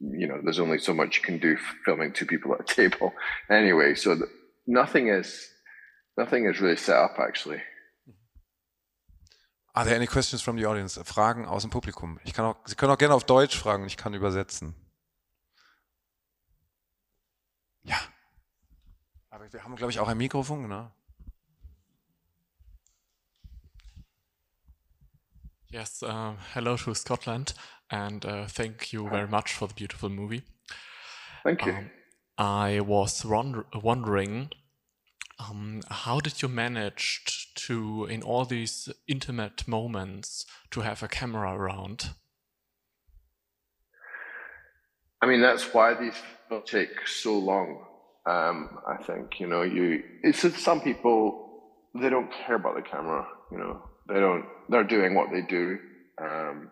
you 0.00 0.26
know, 0.26 0.40
there's 0.42 0.58
only 0.58 0.78
so 0.78 0.94
much 0.94 1.16
you 1.16 1.22
can 1.22 1.38
do 1.38 1.56
filming 1.84 2.12
two 2.12 2.26
people 2.26 2.54
at 2.54 2.60
a 2.60 2.64
table 2.64 3.12
anyway. 3.50 3.94
So 3.94 4.16
nothing 4.66 5.08
is, 5.08 5.48
nothing 6.16 6.46
is 6.46 6.60
really 6.60 6.76
set 6.76 6.96
up 6.96 7.18
actually. 7.18 7.60
Are 9.74 9.84
there 9.84 9.94
any 9.94 10.06
questions 10.06 10.40
from 10.40 10.56
the 10.56 10.64
audience? 10.64 10.98
Fragen 11.04 11.44
aus 11.44 11.62
dem 11.62 11.70
Publikum? 11.70 12.18
Ich 12.24 12.32
kann 12.32 12.46
auch, 12.46 12.56
Sie 12.64 12.76
können 12.76 12.90
auch 12.92 12.98
gerne 12.98 13.14
auf 13.14 13.24
Deutsch 13.24 13.58
fragen, 13.58 13.84
ich 13.84 13.98
kann 13.98 14.14
übersetzen. 14.14 14.74
Ja. 17.82 17.98
Aber 19.28 19.52
wir 19.52 19.62
haben, 19.62 19.76
glaube 19.76 19.92
ich, 19.92 20.00
auch 20.00 20.08
ein 20.08 20.16
Mikrofon, 20.16 20.66
ne? 20.66 20.90
Yes, 25.68 26.00
uh, 26.00 26.34
hello 26.52 26.76
to 26.76 26.94
Scotland, 26.94 27.52
and 27.90 28.24
uh, 28.24 28.46
thank 28.46 28.92
you 28.92 29.08
very 29.08 29.26
much 29.26 29.52
for 29.52 29.66
the 29.66 29.74
beautiful 29.74 30.08
movie. 30.08 30.42
Thank 31.42 31.66
you. 31.66 31.72
Um, 31.72 31.90
I 32.38 32.80
was 32.80 33.24
wonder 33.24 33.66
wondering, 33.74 34.50
um, 35.40 35.80
how 35.90 36.20
did 36.20 36.40
you 36.40 36.48
manage 36.48 37.52
to, 37.56 38.06
in 38.06 38.22
all 38.22 38.44
these 38.44 38.88
intimate 39.08 39.66
moments, 39.66 40.46
to 40.70 40.82
have 40.82 41.02
a 41.02 41.08
camera 41.08 41.52
around? 41.56 42.10
I 45.20 45.26
mean, 45.26 45.40
that's 45.40 45.74
why 45.74 45.94
these 45.94 46.14
films 46.48 46.70
take 46.70 47.08
so 47.08 47.36
long. 47.36 47.84
Um, 48.24 48.78
I 48.86 49.02
think 49.02 49.40
you 49.40 49.48
know, 49.48 49.62
you. 49.62 50.04
It's 50.22 50.40
some 50.62 50.80
people 50.80 51.72
they 52.00 52.08
don't 52.08 52.30
care 52.30 52.54
about 52.54 52.76
the 52.76 52.82
camera. 52.82 53.26
You 53.50 53.58
know, 53.58 53.82
they 54.08 54.20
don't. 54.20 54.44
They're 54.68 54.84
doing 54.84 55.14
what 55.14 55.30
they 55.30 55.42
do. 55.42 55.78
Um, 56.20 56.70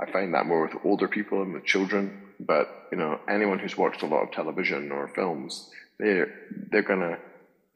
I 0.00 0.10
find 0.10 0.34
that 0.34 0.46
more 0.46 0.66
with 0.66 0.84
older 0.84 1.08
people 1.08 1.42
and 1.42 1.52
with 1.52 1.64
children. 1.64 2.28
But 2.40 2.68
you 2.90 2.98
know, 2.98 3.20
anyone 3.28 3.58
who's 3.58 3.76
watched 3.76 4.02
a 4.02 4.06
lot 4.06 4.22
of 4.22 4.32
television 4.32 4.90
or 4.90 5.08
films, 5.08 5.70
they 5.98 6.24
they're 6.70 6.82
gonna, 6.82 7.18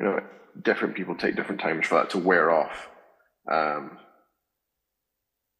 you 0.01 0.07
know, 0.07 0.21
different 0.61 0.95
people 0.95 1.17
take 1.17 1.37
different 1.37 1.61
times 1.61 1.87
for 1.87 1.97
that 1.97 2.11
to 2.11 2.19
wear 2.19 2.51
off. 2.51 2.89
Um, 3.51 3.99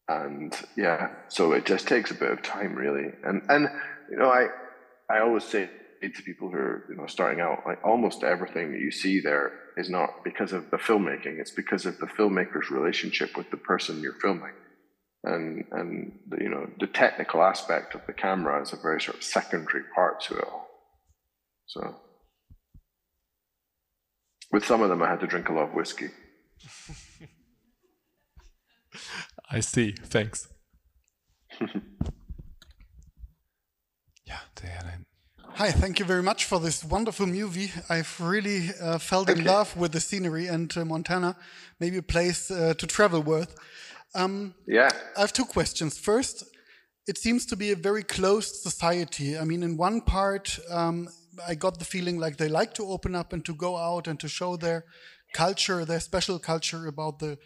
and 0.07 0.55
yeah, 0.75 1.09
so 1.27 1.53
it 1.53 1.65
just 1.65 1.87
takes 1.87 2.11
a 2.11 2.15
bit 2.15 2.31
of 2.31 2.41
time, 2.41 2.75
really. 2.75 3.11
And 3.23 3.41
and 3.49 3.69
you 4.09 4.17
know, 4.17 4.29
I 4.29 4.47
I 5.09 5.19
always 5.19 5.43
say 5.43 5.69
to 6.01 6.23
people 6.23 6.49
who 6.49 6.57
are 6.57 6.85
you 6.89 6.95
know 6.95 7.07
starting 7.07 7.41
out, 7.41 7.63
like 7.65 7.79
almost 7.83 8.23
everything 8.23 8.71
that 8.71 8.79
you 8.79 8.91
see 8.91 9.19
there 9.19 9.51
is 9.75 9.89
not 9.89 10.23
because 10.23 10.53
of 10.53 10.69
the 10.71 10.77
filmmaking; 10.77 11.39
it's 11.39 11.51
because 11.51 11.85
of 11.85 11.97
the 11.99 12.05
filmmaker's 12.07 12.71
relationship 12.71 13.35
with 13.37 13.49
the 13.51 13.57
person 13.57 14.01
you're 14.01 14.13
filming, 14.21 14.53
and 15.23 15.65
and 15.71 16.19
the, 16.27 16.37
you 16.41 16.49
know 16.49 16.69
the 16.79 16.87
technical 16.87 17.41
aspect 17.41 17.95
of 17.95 18.01
the 18.07 18.13
camera 18.13 18.61
is 18.61 18.73
a 18.73 18.77
very 18.77 19.01
sort 19.01 19.17
of 19.17 19.23
secondary 19.23 19.83
part 19.95 20.21
to 20.21 20.37
it 20.37 20.45
all. 20.45 20.67
So, 21.65 21.95
with 24.51 24.65
some 24.65 24.81
of 24.81 24.89
them, 24.89 25.01
I 25.01 25.09
had 25.09 25.19
to 25.21 25.27
drink 25.27 25.49
a 25.49 25.53
lot 25.53 25.69
of 25.69 25.73
whiskey. 25.73 26.09
I 29.49 29.59
see. 29.61 29.93
Thanks. 29.93 30.49
Ja, 34.27 34.35
der 34.61 34.67
Herr 34.67 34.83
da 34.83 34.89
hinten. 34.89 35.06
Hi, 35.57 35.71
thank 35.71 35.97
you 35.97 36.05
very 36.05 36.21
much 36.21 36.45
for 36.45 36.59
this 36.59 36.83
wonderful 36.83 37.25
movie. 37.25 37.71
I've 37.89 38.21
really 38.21 38.69
uh, 38.79 38.99
felt 38.99 39.27
in 39.27 39.43
love 39.43 39.75
with 39.75 39.91
the 39.91 39.99
scenery 39.99 40.45
and 40.45 40.71
uh, 40.77 40.85
Montana, 40.85 41.35
maybe 41.79 41.97
a 41.97 42.03
place 42.03 42.51
uh, 42.51 42.75
to 42.75 42.85
travel 42.85 43.23
with. 43.23 43.55
Um, 44.13 44.53
Yeah. 44.67 44.91
I 45.17 45.21
have 45.21 45.33
two 45.33 45.45
questions. 45.45 45.97
First, 45.97 46.43
it 47.07 47.17
seems 47.17 47.43
to 47.47 47.55
be 47.55 47.71
a 47.71 47.75
very 47.75 48.03
closed 48.03 48.57
society. 48.57 49.35
I 49.35 49.45
mean, 49.45 49.63
in 49.63 49.77
one 49.77 50.01
part, 50.01 50.59
um, 50.69 51.09
I 51.47 51.55
got 51.55 51.79
the 51.79 51.85
feeling 51.85 52.19
like 52.19 52.37
they 52.37 52.49
like 52.49 52.75
to 52.75 52.85
open 52.85 53.15
up 53.15 53.33
and 53.33 53.43
to 53.45 53.55
go 53.55 53.77
out 53.77 54.07
and 54.07 54.19
to 54.19 54.27
show 54.27 54.57
their 54.57 54.85
culture, 55.33 55.85
their 55.85 55.99
special 55.99 56.39
culture 56.39 56.87
about 56.87 57.19
the 57.19 57.37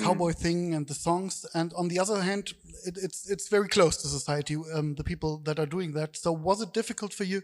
cowboy 0.00 0.32
thing 0.32 0.74
and 0.74 0.86
the 0.86 0.94
songs. 0.94 1.46
And 1.54 1.72
on 1.74 1.88
the 1.88 1.98
other 1.98 2.22
hand, 2.22 2.52
it, 2.84 2.96
it's 2.96 3.30
it's 3.30 3.48
very 3.48 3.68
close 3.68 3.96
to 3.98 4.08
society. 4.08 4.56
Um, 4.74 4.94
the 4.94 5.04
people 5.04 5.38
that 5.44 5.58
are 5.58 5.66
doing 5.66 5.92
that. 5.92 6.16
So 6.16 6.32
was 6.32 6.60
it 6.60 6.72
difficult 6.72 7.12
for 7.12 7.24
you 7.24 7.42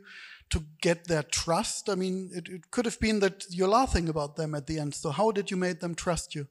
to 0.51 0.65
get 0.81 1.07
their 1.07 1.23
trust? 1.23 1.89
I 1.89 1.95
mean, 1.95 2.31
it, 2.35 2.49
it 2.49 2.71
could 2.71 2.85
have 2.85 3.01
been 3.01 3.21
that 3.21 3.45
you're 3.51 3.69
laughing 3.69 4.09
about 4.09 4.37
them 4.37 4.55
at 4.55 4.67
the 4.67 4.79
end. 4.79 4.95
So 4.95 5.11
how 5.11 5.31
did 5.31 5.51
you 5.51 5.57
make 5.57 5.81
them 5.81 5.95
trust 5.95 6.35
you? 6.35 6.49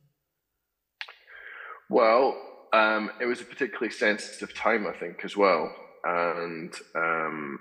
Well, 1.90 2.38
um, 2.74 3.12
it 3.20 3.26
was 3.26 3.42
a 3.42 3.44
particularly 3.44 3.92
sensitive 3.92 4.54
time, 4.56 4.88
I 4.88 4.94
think, 4.94 5.26
as 5.26 5.36
well, 5.36 5.76
and 6.06 6.74
um, 6.96 7.60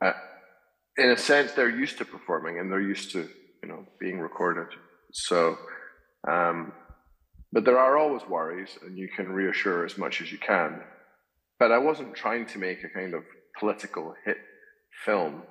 uh, 0.00 0.12
in 0.96 1.10
a 1.10 1.16
sense, 1.16 1.52
they're 1.52 1.70
used 1.70 1.98
to 1.98 2.04
performing 2.04 2.58
and 2.58 2.70
they're 2.70 2.80
used 2.80 3.12
to, 3.12 3.28
you 3.62 3.68
know, 3.68 3.84
being 4.00 4.18
recorded. 4.18 4.66
So, 5.12 5.56
um, 6.28 6.72
but 7.52 7.64
there 7.64 7.78
are 7.78 7.98
always 7.98 8.22
worries, 8.28 8.78
and 8.82 8.96
you 8.96 9.08
can 9.08 9.30
reassure 9.30 9.84
as 9.84 9.98
much 9.98 10.20
as 10.20 10.32
you 10.32 10.38
can. 10.38 10.80
But 11.58 11.70
I 11.70 11.78
wasn't 11.78 12.14
trying 12.14 12.46
to 12.46 12.58
make 12.58 12.82
a 12.82 12.88
kind 12.88 13.14
of 13.14 13.22
political 13.58 14.14
hit 14.24 14.38
film. 15.04 15.42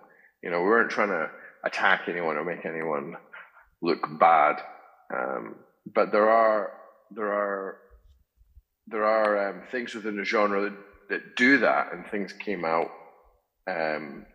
You 0.43 0.49
know, 0.49 0.61
we 0.61 0.69
weren't 0.69 0.89
trying 0.89 1.09
to 1.09 1.29
attack 1.63 2.01
anyone 2.07 2.37
or 2.37 2.43
make 2.43 2.65
anyone 2.65 3.15
look 3.81 4.07
bad. 4.19 4.57
Um, 5.13 5.55
but 5.93 6.11
there 6.11 6.29
are 6.29 6.71
there 7.11 7.31
are 7.31 7.77
there 8.87 9.05
are 9.05 9.49
um, 9.49 9.61
things 9.71 9.93
within 9.93 10.17
the 10.17 10.25
genre 10.25 10.69
that, 10.69 10.77
that 11.09 11.35
do 11.35 11.59
that, 11.59 11.93
and 11.93 12.05
things 12.07 12.33
came 12.33 12.65
out 12.65 12.89
um, 13.67 14.25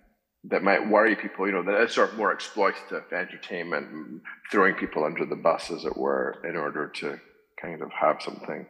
that 0.51 0.63
might 0.63 0.89
worry 0.89 1.17
people. 1.17 1.47
You 1.47 1.55
know, 1.55 1.65
that 1.65 1.81
is 1.83 1.93
sort 1.93 2.11
of 2.11 2.17
more 2.17 2.35
exploitative 2.35 3.13
entertainment, 3.13 4.23
throwing 4.51 4.75
people 4.75 5.05
under 5.05 5.25
the 5.25 5.37
bus, 5.37 5.71
as 5.71 5.85
it 5.85 5.97
were, 5.97 6.37
in 6.49 6.57
order 6.57 6.89
to 6.97 7.19
kind 7.61 7.83
of 7.83 7.91
have 7.93 8.23
something 8.23 8.67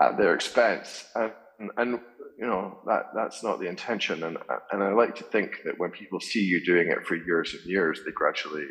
at 0.00 0.16
their 0.16 0.34
expense. 0.34 1.06
And, 1.14 1.70
and 1.76 2.00
you 2.38 2.46
know 2.46 2.78
that 2.86 3.10
that's 3.14 3.42
not 3.42 3.60
the 3.60 3.68
intention. 3.68 4.24
And 4.24 4.38
and 4.72 4.82
I 4.82 4.92
like 4.92 5.14
to 5.16 5.24
think 5.24 5.62
that 5.64 5.78
when 5.78 5.90
people 5.90 6.20
see 6.20 6.44
you 6.44 6.64
doing 6.64 6.88
it 6.88 7.06
for 7.06 7.14
years 7.14 7.54
and 7.54 7.64
years, 7.64 8.00
they 8.04 8.12
gradually 8.12 8.66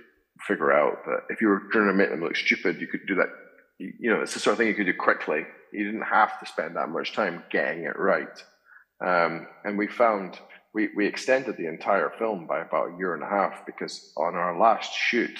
figure 0.47 0.73
out 0.73 1.05
that 1.05 1.21
if 1.29 1.41
you 1.41 1.47
were 1.47 1.61
trying 1.71 1.87
to 1.87 1.93
make 1.93 2.09
them 2.09 2.21
look 2.21 2.35
stupid, 2.35 2.81
you 2.81 2.87
could 2.87 3.05
do 3.07 3.15
that. 3.15 3.29
You, 3.79 4.13
know, 4.13 4.21
it's 4.21 4.33
the 4.33 4.39
sort 4.39 4.53
of 4.53 4.57
thing 4.59 4.67
you 4.67 4.75
could 4.75 4.85
do 4.85 4.93
quickly. 4.93 5.45
You 5.71 5.85
didn't 5.85 6.03
have 6.03 6.39
to 6.39 6.45
spend 6.45 6.75
that 6.75 6.89
much 6.89 7.13
time 7.13 7.43
getting 7.49 7.83
it 7.83 7.97
right. 7.97 8.43
Um, 9.05 9.47
and 9.65 9.77
we 9.77 9.87
found 9.87 10.39
we, 10.73 10.89
we 10.95 11.05
extended 11.05 11.57
the 11.57 11.67
entire 11.67 12.11
film 12.17 12.47
by 12.47 12.61
about 12.61 12.93
a 12.93 12.97
year 12.97 13.13
and 13.13 13.23
a 13.23 13.27
half 13.27 13.65
because 13.65 14.11
on 14.17 14.35
our 14.35 14.57
last 14.59 14.93
shoot, 14.93 15.39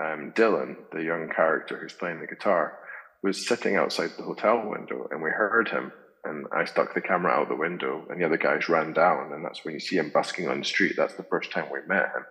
um, 0.00 0.32
Dylan, 0.34 0.76
the 0.92 1.02
young 1.02 1.28
character 1.28 1.76
who's 1.76 1.92
playing 1.92 2.20
the 2.20 2.26
guitar, 2.26 2.78
was 3.22 3.46
sitting 3.46 3.76
outside 3.76 4.10
the 4.16 4.24
hotel 4.24 4.66
window 4.66 5.08
and 5.10 5.22
we 5.22 5.30
heard 5.30 5.68
him 5.68 5.92
and 6.24 6.46
I 6.52 6.64
stuck 6.64 6.94
the 6.94 7.00
camera 7.00 7.32
out 7.32 7.48
the 7.48 7.56
window 7.56 8.06
and 8.08 8.20
the 8.20 8.24
other 8.24 8.38
guys 8.38 8.68
ran 8.68 8.92
down 8.92 9.32
and 9.32 9.44
that's 9.44 9.64
when 9.64 9.74
you 9.74 9.80
see 9.80 9.96
him 9.96 10.10
busking 10.10 10.48
on 10.48 10.60
the 10.60 10.64
street. 10.64 10.94
That's 10.96 11.14
the 11.14 11.22
first 11.24 11.50
time 11.50 11.66
we 11.70 11.80
met 11.86 12.06
him. 12.06 12.24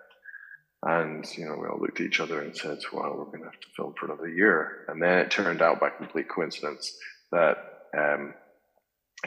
And, 0.83 1.25
you 1.38 1.45
know, 1.45 1.57
we 1.62 1.67
all 1.67 1.79
looked 1.79 2.00
at 2.00 2.07
each 2.07 2.19
other 2.19 2.41
and 2.41 2.57
said, 2.57 2.79
well, 2.91 3.13
we're 3.15 3.25
going 3.25 3.41
to 3.41 3.45
have 3.45 3.60
to 3.60 3.67
film 3.77 3.93
for 4.00 4.07
another 4.07 4.27
year. 4.27 4.86
And 4.88 5.00
then 5.00 5.19
it 5.19 5.29
turned 5.29 5.62
out 5.62 5.79
by 5.79 5.91
complete 5.91 6.27
coincidence 6.27 6.98
that 7.31 7.57
um, 7.95 8.33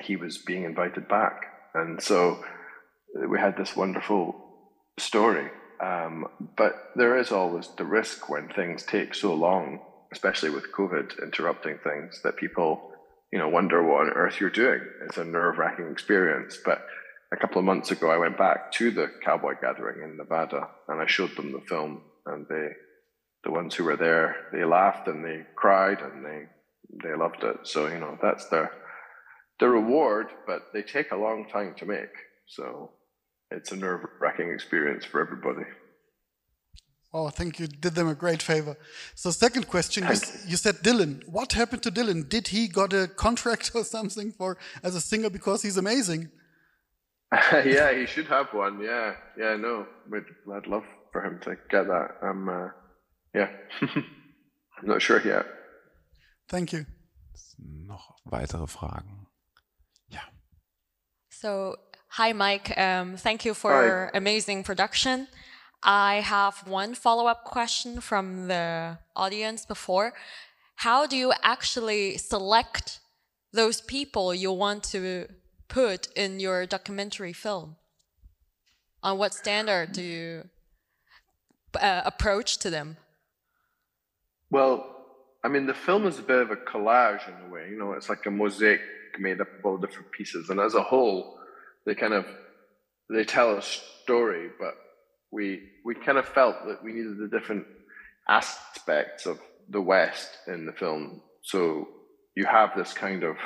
he 0.00 0.16
was 0.16 0.38
being 0.38 0.64
invited 0.64 1.06
back. 1.06 1.42
And 1.75 2.02
so 2.02 2.44
we 3.14 3.38
had 3.38 3.56
this 3.56 3.76
wonderful 3.76 4.35
story. 4.99 5.50
Um, 5.80 6.26
but 6.56 6.90
there 6.97 7.18
is 7.18 7.33
always 7.33 7.68
the 7.76 7.85
risk 7.85 8.28
when 8.28 8.49
things 8.49 8.85
take 8.85 9.14
so 9.14 9.35
long, 9.35 9.80
especially 10.12 10.50
with 10.50 10.73
COVID 10.73 11.23
interrupting 11.23 11.78
things, 11.83 12.21
that 12.23 12.37
people, 12.37 12.90
you 13.33 13.38
know, 13.38 13.49
wonder 13.49 13.83
what 13.83 14.06
on 14.06 14.11
earth 14.11 14.40
you're 14.40 14.50
doing. 14.50 14.80
It's 15.06 15.18
a 15.18 15.25
nerve 15.25 15.59
wracking 15.59 15.90
experience. 15.90 16.59
But 16.64 16.87
a 17.33 17.37
couple 17.37 17.59
of 17.59 17.64
months 17.64 17.90
ago, 17.90 18.11
I 18.11 18.18
went 18.18 18.38
back 18.38 18.73
to 18.73 18.90
the 18.90 19.11
cowboy 19.25 19.54
gathering 19.61 20.02
in 20.02 20.16
Nevada 20.16 20.68
and 20.88 21.00
I 21.00 21.06
showed 21.06 21.37
them 21.37 21.52
the 21.52 21.61
film, 21.61 22.02
and 22.26 22.47
they, 22.49 22.68
the 23.42 23.50
ones 23.50 23.75
who 23.75 23.85
were 23.85 23.97
there, 23.97 24.37
they 24.52 24.64
laughed 24.64 25.09
and 25.09 25.25
they 25.25 25.44
cried 25.54 26.00
and 26.00 26.25
they, 26.25 26.44
they 27.02 27.14
loved 27.14 27.42
it. 27.42 27.56
So 27.64 27.88
you 27.88 27.99
know 27.99 28.16
that's 28.23 28.47
the, 28.49 28.71
the 29.59 29.68
reward, 29.68 30.28
but 30.47 30.68
they 30.73 30.83
take 30.83 31.11
a 31.11 31.16
long 31.16 31.49
time 31.50 31.75
to 31.78 31.87
make. 31.87 32.14
So 32.47 32.90
it's 33.56 33.73
a 33.73 33.76
nerve 33.76 34.00
wracking 34.20 34.50
experience 34.50 35.04
for 35.04 35.20
everybody. 35.20 35.66
Oh, 37.12 37.26
I 37.26 37.30
think 37.30 37.61
you 37.61 37.68
did 37.68 37.94
them 37.94 38.08
a 38.08 38.14
great 38.14 38.42
favor. 38.42 38.76
So, 39.14 39.30
second 39.30 39.68
question, 39.68 40.02
you, 40.02 40.16
you 40.49 40.56
said 40.56 40.76
Dylan. 40.82 41.23
What 41.28 41.52
happened 41.52 41.82
to 41.84 41.92
Dylan? 41.92 42.28
Did 42.28 42.49
he 42.49 42.66
got 42.66 42.92
a 42.92 43.06
contract 43.06 43.70
or 43.75 43.84
something 43.84 44.32
for 44.32 44.56
as 44.82 44.96
a 44.96 45.00
singer 45.00 45.30
because 45.30 45.62
he's 45.62 45.76
amazing? 45.76 46.30
yeah, 47.52 47.92
he 47.96 48.06
should 48.06 48.26
have 48.26 48.49
one. 48.52 48.80
Yeah, 48.80 49.14
yeah, 49.38 49.56
no, 49.56 49.87
we'd, 50.11 50.25
I'd 50.52 50.66
love 50.66 50.84
for 51.12 51.25
him 51.25 51.38
to 51.44 51.56
get 51.70 51.87
that. 51.87 52.08
I'm, 52.20 52.49
uh, 52.49 52.68
yeah, 53.32 53.49
I'm 53.80 54.88
not 54.88 55.00
sure 55.00 55.20
yet. 55.25 55.46
Thank 56.49 56.73
you. 56.73 56.87
Noch 57.58 58.16
weitere 58.25 58.66
Fragen? 58.66 59.26
Ja. 60.08 60.20
So, 61.30 61.76
hi, 62.14 62.33
Mike. 62.33 62.78
Um, 62.78 63.16
thank 63.16 63.44
you 63.44 63.54
for 63.54 64.09
amazing 64.14 64.62
production. 64.62 65.26
I 65.83 66.21
have 66.21 66.62
one 66.68 66.94
follow 66.94 67.26
up 67.26 67.42
question 67.42 68.00
from 68.00 68.47
the 68.47 68.99
audience 69.16 69.66
before. 69.66 70.12
How 70.76 71.06
do 71.06 71.16
you 71.16 71.33
actually 71.42 72.16
select 72.18 73.00
those 73.52 73.80
people 73.80 74.33
you 74.33 74.52
want 74.52 74.85
to 74.94 75.26
put 75.66 76.06
in 76.14 76.38
your 76.38 76.66
documentary 76.66 77.33
film? 77.33 77.76
On 79.02 79.18
what 79.18 79.35
standard 79.35 79.90
do 79.92 80.02
you 80.02 80.44
uh, 81.80 82.02
approach 82.04 82.59
to 82.59 82.71
them? 82.71 82.97
Well, 84.50 84.73
I 85.42 85.49
mean, 85.49 85.66
the 85.66 85.75
film 85.75 86.06
is 86.06 86.21
a 86.21 86.23
bit 86.23 86.38
of 86.38 86.52
a 86.52 86.56
collage 86.56 87.26
in 87.26 87.35
a 87.44 87.52
way. 87.52 87.68
You 87.71 87.76
know, 87.76 87.92
it's 87.94 88.09
like 88.09 88.25
a 88.26 88.30
mosaic 88.30 88.80
made 89.18 89.40
up 89.40 89.49
of 89.59 89.66
all 89.66 89.78
different 89.78 90.12
pieces, 90.12 90.49
and 90.50 90.61
as 90.61 90.75
a 90.75 90.83
whole, 90.83 91.38
they 91.86 91.94
kind 91.94 92.14
of 92.14 92.26
they 93.10 93.24
tell 93.24 93.56
a 93.56 93.62
story. 93.62 94.48
But 94.58 94.74
we 95.30 95.60
we 95.84 95.94
kind 95.94 96.18
of 96.18 96.26
felt 96.26 96.56
that 96.66 96.82
we 96.82 96.92
needed 96.92 97.18
the 97.18 97.28
different 97.28 97.66
aspects 98.28 99.26
of 99.26 99.38
the 99.68 99.80
West 99.80 100.30
in 100.46 100.66
the 100.66 100.72
film. 100.72 101.22
So 101.42 101.88
you 102.36 102.46
have 102.46 102.70
this 102.76 102.92
kind 102.92 103.22
of 103.22 103.36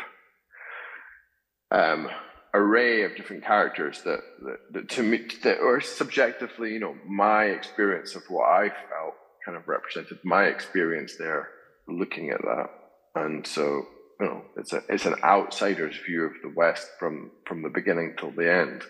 um, 1.71 2.09
array 2.55 3.03
of 3.03 3.17
different 3.17 3.45
characters 3.45 4.03
that, 4.03 4.21
that, 4.43 4.59
that 4.73 4.89
to 4.91 5.03
me 5.03 5.27
that 5.43 5.61
are 5.61 5.81
subjectively, 5.81 6.73
you 6.73 6.81
know, 6.81 6.95
my 7.07 7.45
experience 7.45 8.15
of 8.15 8.23
what 8.29 8.49
I 8.49 8.69
felt 8.69 9.15
kind 9.45 9.57
of 9.57 9.69
represented 9.69 10.19
my 10.25 10.45
experience 10.45 11.17
there 11.19 11.49
looking 11.89 12.31
at 12.31 12.41
that. 12.43 12.67
And 13.15 13.47
so, 13.47 13.87
you 14.21 14.27
know, 14.27 14.43
it's 14.57 14.73
a 14.73 14.83
it's 14.89 15.07
an 15.07 15.17
outsider's 15.23 15.97
view 15.97 16.25
of 16.25 16.33
the 16.43 16.53
West 16.55 16.89
from 16.99 17.31
from 17.47 17.63
the 17.63 17.69
beginning 17.69 18.15
till 18.19 18.31
the 18.31 18.53
end. 18.53 18.83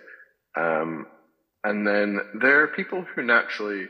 Um, 0.56 1.06
and 1.64 1.86
then 1.86 2.20
there 2.40 2.62
are 2.62 2.68
people 2.68 3.02
who 3.02 3.22
naturally 3.22 3.88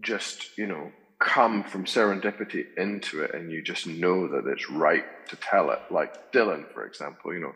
just, 0.00 0.58
you 0.58 0.66
know, 0.66 0.92
come 1.20 1.64
from 1.64 1.84
serendipity 1.84 2.64
into 2.76 3.22
it 3.22 3.34
and 3.34 3.50
you 3.50 3.62
just 3.62 3.86
know 3.86 4.28
that 4.28 4.46
it's 4.46 4.68
right 4.68 5.04
to 5.28 5.36
tell 5.36 5.70
it. 5.70 5.80
Like 5.90 6.32
Dylan, 6.32 6.70
for 6.72 6.84
example, 6.86 7.32
you 7.32 7.40
know, 7.40 7.54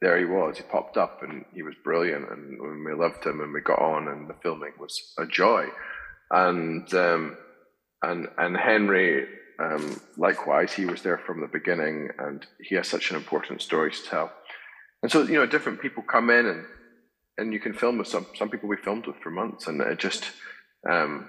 there 0.00 0.18
he 0.18 0.24
was. 0.24 0.58
He 0.58 0.62
popped 0.62 0.96
up 0.96 1.22
and 1.22 1.44
he 1.52 1.62
was 1.62 1.74
brilliant, 1.82 2.30
and 2.30 2.84
we 2.84 2.94
loved 2.94 3.24
him, 3.24 3.40
and 3.40 3.52
we 3.52 3.60
got 3.60 3.80
on, 3.80 4.08
and 4.08 4.28
the 4.28 4.36
filming 4.42 4.72
was 4.78 5.12
a 5.18 5.26
joy. 5.26 5.66
And 6.30 6.92
um, 6.94 7.36
and 8.02 8.28
and 8.36 8.56
Henry, 8.56 9.26
um, 9.58 10.00
likewise, 10.16 10.72
he 10.72 10.84
was 10.84 11.02
there 11.02 11.18
from 11.18 11.40
the 11.40 11.48
beginning, 11.48 12.10
and 12.18 12.46
he 12.60 12.74
has 12.76 12.88
such 12.88 13.10
an 13.10 13.16
important 13.16 13.60
story 13.62 13.90
to 13.90 14.02
tell. 14.04 14.32
And 15.02 15.10
so, 15.10 15.22
you 15.22 15.34
know, 15.34 15.46
different 15.46 15.80
people 15.80 16.02
come 16.02 16.30
in, 16.30 16.46
and 16.46 16.64
and 17.38 17.52
you 17.52 17.60
can 17.60 17.72
film 17.72 17.98
with 17.98 18.08
some 18.08 18.26
some 18.36 18.50
people 18.50 18.68
we 18.68 18.76
filmed 18.76 19.06
with 19.06 19.16
for 19.16 19.30
months, 19.30 19.66
and 19.66 19.80
it 19.80 19.98
just 19.98 20.24
um, 20.88 21.28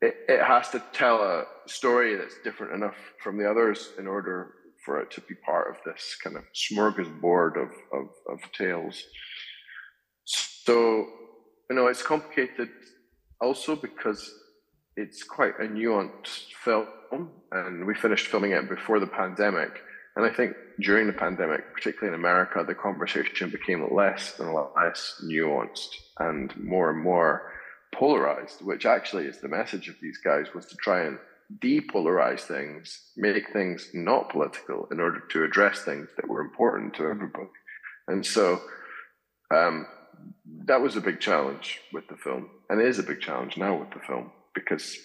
it, 0.00 0.16
it 0.28 0.42
has 0.42 0.70
to 0.70 0.82
tell 0.92 1.22
a 1.22 1.44
story 1.66 2.16
that's 2.16 2.36
different 2.44 2.74
enough 2.74 2.96
from 3.22 3.38
the 3.38 3.50
others 3.50 3.90
in 3.98 4.06
order 4.06 4.52
for 4.84 5.00
it 5.00 5.10
to 5.10 5.20
be 5.22 5.34
part 5.34 5.68
of 5.70 5.76
this 5.84 6.16
kind 6.22 6.36
of 6.36 6.44
smorgasbord 6.54 7.56
of, 7.56 7.70
of, 7.92 8.08
of 8.28 8.52
tales. 8.52 9.02
So, 10.24 11.06
you 11.68 11.76
know, 11.76 11.88
it's 11.88 12.02
complicated 12.02 12.68
also 13.40 13.74
because 13.74 14.32
it's 14.96 15.22
quite 15.22 15.58
a 15.60 15.64
nuanced 15.64 16.52
film, 16.64 16.86
and 17.52 17.86
we 17.86 17.94
finished 17.94 18.26
filming 18.26 18.52
it 18.52 18.68
before 18.68 19.00
the 19.00 19.06
pandemic. 19.06 19.80
And 20.16 20.24
I 20.24 20.30
think 20.30 20.54
during 20.80 21.06
the 21.06 21.12
pandemic, 21.12 21.74
particularly 21.74 22.14
in 22.14 22.20
America, 22.20 22.64
the 22.66 22.74
conversation 22.74 23.50
became 23.50 23.94
less 23.94 24.38
and 24.38 24.48
a 24.48 24.52
lot 24.52 24.72
less 24.76 25.20
nuanced 25.24 25.90
and 26.18 26.56
more 26.56 26.90
and 26.90 27.02
more 27.02 27.52
polarized, 27.94 28.62
which 28.62 28.86
actually 28.86 29.24
is 29.24 29.40
the 29.40 29.48
message 29.48 29.88
of 29.88 29.96
these 30.00 30.18
guys 30.18 30.46
was 30.54 30.66
to 30.66 30.76
try 30.76 31.02
and 31.02 31.18
depolarize 31.58 32.40
things, 32.40 33.10
make 33.16 33.52
things 33.52 33.90
not 33.94 34.30
political 34.30 34.88
in 34.90 35.00
order 35.00 35.20
to 35.30 35.44
address 35.44 35.80
things 35.80 36.08
that 36.16 36.28
were 36.28 36.40
important 36.40 36.94
to 36.94 37.06
everybody. 37.06 37.48
And 38.08 38.24
so 38.24 38.60
um, 39.54 39.86
that 40.64 40.80
was 40.80 40.96
a 40.96 41.00
big 41.00 41.20
challenge 41.20 41.80
with 41.92 42.08
the 42.08 42.16
film, 42.16 42.50
and 42.68 42.80
it 42.80 42.88
is 42.88 42.98
a 42.98 43.04
big 43.04 43.20
challenge 43.20 43.56
now 43.56 43.78
with 43.78 43.90
the 43.90 44.00
film 44.06 44.32
because 44.54 44.98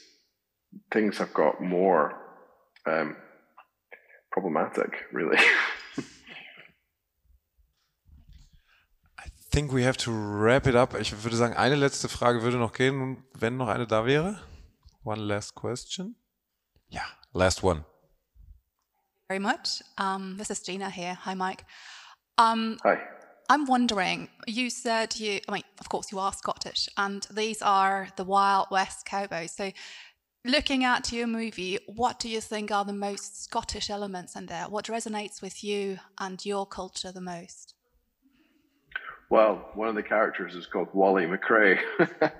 things 0.91 1.17
have 1.17 1.33
got 1.33 1.61
more 1.61 2.13
um, 2.85 3.15
problematic, 4.31 5.05
really. 5.11 5.37
I 9.19 9.27
think 9.51 9.71
we 9.71 9.83
have 9.83 9.97
to 9.97 10.11
wrap 10.11 10.67
it 10.67 10.75
up. 10.75 10.93
Ich 10.99 11.11
würde 11.23 11.35
sagen, 11.35 11.55
eine 11.55 11.75
letzte 11.75 12.09
Frage 12.09 12.41
würde 12.41 12.57
noch 12.57 12.73
gehen, 12.73 13.23
wenn 13.33 13.57
noch 13.57 13.67
eine 13.67 13.87
da 13.87 14.05
wäre. 14.05 14.39
One 15.03 15.21
last 15.21 15.55
question. 15.55 16.15
Yeah, 16.89 17.07
last 17.33 17.63
one. 17.63 17.85
Very 19.27 19.39
much. 19.39 19.81
Um, 19.97 20.37
this 20.37 20.49
is 20.49 20.61
Gina 20.61 20.89
here. 20.89 21.17
Hi, 21.25 21.33
Mike. 21.35 21.63
Um, 22.37 22.77
Hi. 22.83 22.99
I'm 23.49 23.65
wondering, 23.65 24.29
you 24.47 24.69
said 24.69 25.15
you, 25.17 25.39
I 25.47 25.53
mean, 25.53 25.63
of 25.79 25.89
course, 25.89 26.11
you 26.11 26.19
are 26.19 26.31
Scottish, 26.31 26.87
and 26.97 27.27
these 27.33 27.61
are 27.61 28.07
the 28.15 28.23
Wild 28.23 28.67
West 28.71 29.05
cowboys. 29.05 29.53
So, 29.53 29.71
looking 30.45 30.83
at 30.83 31.11
your 31.11 31.27
movie, 31.27 31.79
what 31.87 32.19
do 32.19 32.29
you 32.29 32.41
think 32.41 32.71
are 32.71 32.85
the 32.85 32.93
most 32.93 33.43
Scottish 33.43 33.89
elements 33.89 34.35
in 34.35 34.47
there? 34.47 34.65
What 34.65 34.85
resonates 34.85 35.41
with 35.41 35.63
you 35.63 35.99
and 36.19 36.43
your 36.45 36.65
culture 36.65 37.11
the 37.11 37.21
most? 37.21 37.75
Well, 39.29 39.69
one 39.75 39.87
of 39.87 39.95
the 39.95 40.03
characters 40.03 40.55
is 40.55 40.65
called 40.65 40.89
Wally 40.93 41.25
McRae. 41.25 41.79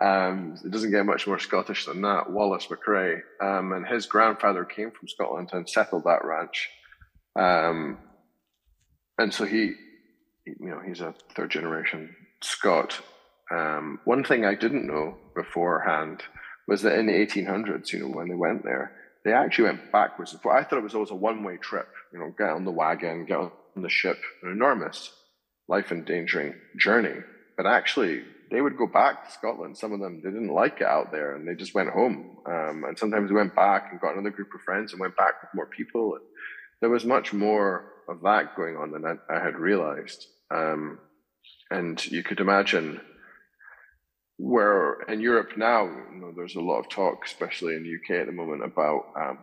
Um, 0.00 0.56
it 0.64 0.70
doesn't 0.70 0.92
get 0.92 1.04
much 1.04 1.26
more 1.26 1.38
Scottish 1.38 1.84
than 1.84 2.00
that. 2.02 2.30
Wallace 2.30 2.66
McRae, 2.68 3.20
um, 3.42 3.72
and 3.72 3.86
his 3.86 4.06
grandfather 4.06 4.64
came 4.64 4.90
from 4.90 5.08
Scotland 5.08 5.50
and 5.52 5.68
settled 5.68 6.04
that 6.04 6.24
ranch, 6.24 6.70
um, 7.36 7.98
and 9.18 9.32
so 9.32 9.44
he, 9.44 9.74
you 10.46 10.56
know, 10.70 10.80
he's 10.80 11.02
a 11.02 11.14
third 11.34 11.50
generation 11.50 12.16
Scot. 12.42 12.98
Um, 13.50 14.00
one 14.04 14.24
thing 14.24 14.46
I 14.46 14.54
didn't 14.54 14.86
know 14.86 15.18
beforehand 15.34 16.22
was 16.70 16.82
that 16.82 16.96
in 17.00 17.06
the 17.06 17.12
1800s, 17.12 17.92
you 17.92 17.98
know, 17.98 18.06
when 18.06 18.28
they 18.28 18.34
went 18.36 18.62
there, 18.62 18.92
they 19.24 19.32
actually 19.32 19.64
went 19.64 19.90
backwards. 19.90 20.36
I 20.36 20.62
thought 20.62 20.78
it 20.78 20.84
was 20.84 20.94
always 20.94 21.10
a 21.10 21.16
one 21.16 21.42
way 21.42 21.56
trip. 21.56 21.88
You 22.12 22.20
know, 22.20 22.32
get 22.38 22.50
on 22.50 22.64
the 22.64 22.70
wagon, 22.70 23.26
get 23.26 23.38
on 23.38 23.50
the 23.74 23.90
ship, 23.90 24.18
an 24.44 24.52
enormous 24.52 25.12
life 25.68 25.90
endangering 25.90 26.54
journey. 26.78 27.16
But 27.56 27.66
actually, 27.66 28.22
they 28.52 28.60
would 28.60 28.78
go 28.78 28.86
back 28.86 29.26
to 29.26 29.32
Scotland. 29.32 29.76
Some 29.76 29.92
of 29.92 29.98
them 29.98 30.22
they 30.22 30.30
didn't 30.30 30.54
like 30.54 30.80
it 30.80 30.86
out 30.86 31.10
there, 31.10 31.34
and 31.34 31.46
they 31.46 31.56
just 31.56 31.74
went 31.74 31.90
home. 31.90 32.38
Um, 32.46 32.84
and 32.86 32.96
sometimes 32.96 33.30
they 33.30 33.34
went 33.34 33.56
back 33.56 33.88
and 33.90 34.00
got 34.00 34.14
another 34.14 34.30
group 34.30 34.54
of 34.54 34.60
friends 34.62 34.92
and 34.92 35.00
went 35.00 35.16
back 35.16 35.42
with 35.42 35.50
more 35.54 35.66
people. 35.66 36.18
There 36.80 36.88
was 36.88 37.04
much 37.04 37.32
more 37.32 37.84
of 38.08 38.20
that 38.22 38.54
going 38.54 38.76
on 38.76 38.92
than 38.92 39.04
I, 39.04 39.16
I 39.28 39.44
had 39.44 39.56
realized. 39.56 40.24
Um, 40.52 41.00
and 41.68 42.04
you 42.06 42.22
could 42.22 42.38
imagine 42.38 43.00
where 44.40 45.02
in 45.02 45.20
Europe 45.20 45.50
now, 45.58 45.84
you 45.84 46.18
know, 46.18 46.32
there's 46.34 46.56
a 46.56 46.60
lot 46.60 46.80
of 46.80 46.88
talk, 46.88 47.26
especially 47.26 47.74
in 47.74 47.82
the 47.82 47.94
UK 47.94 48.22
at 48.22 48.26
the 48.26 48.32
moment, 48.32 48.64
about 48.64 49.04
um, 49.14 49.38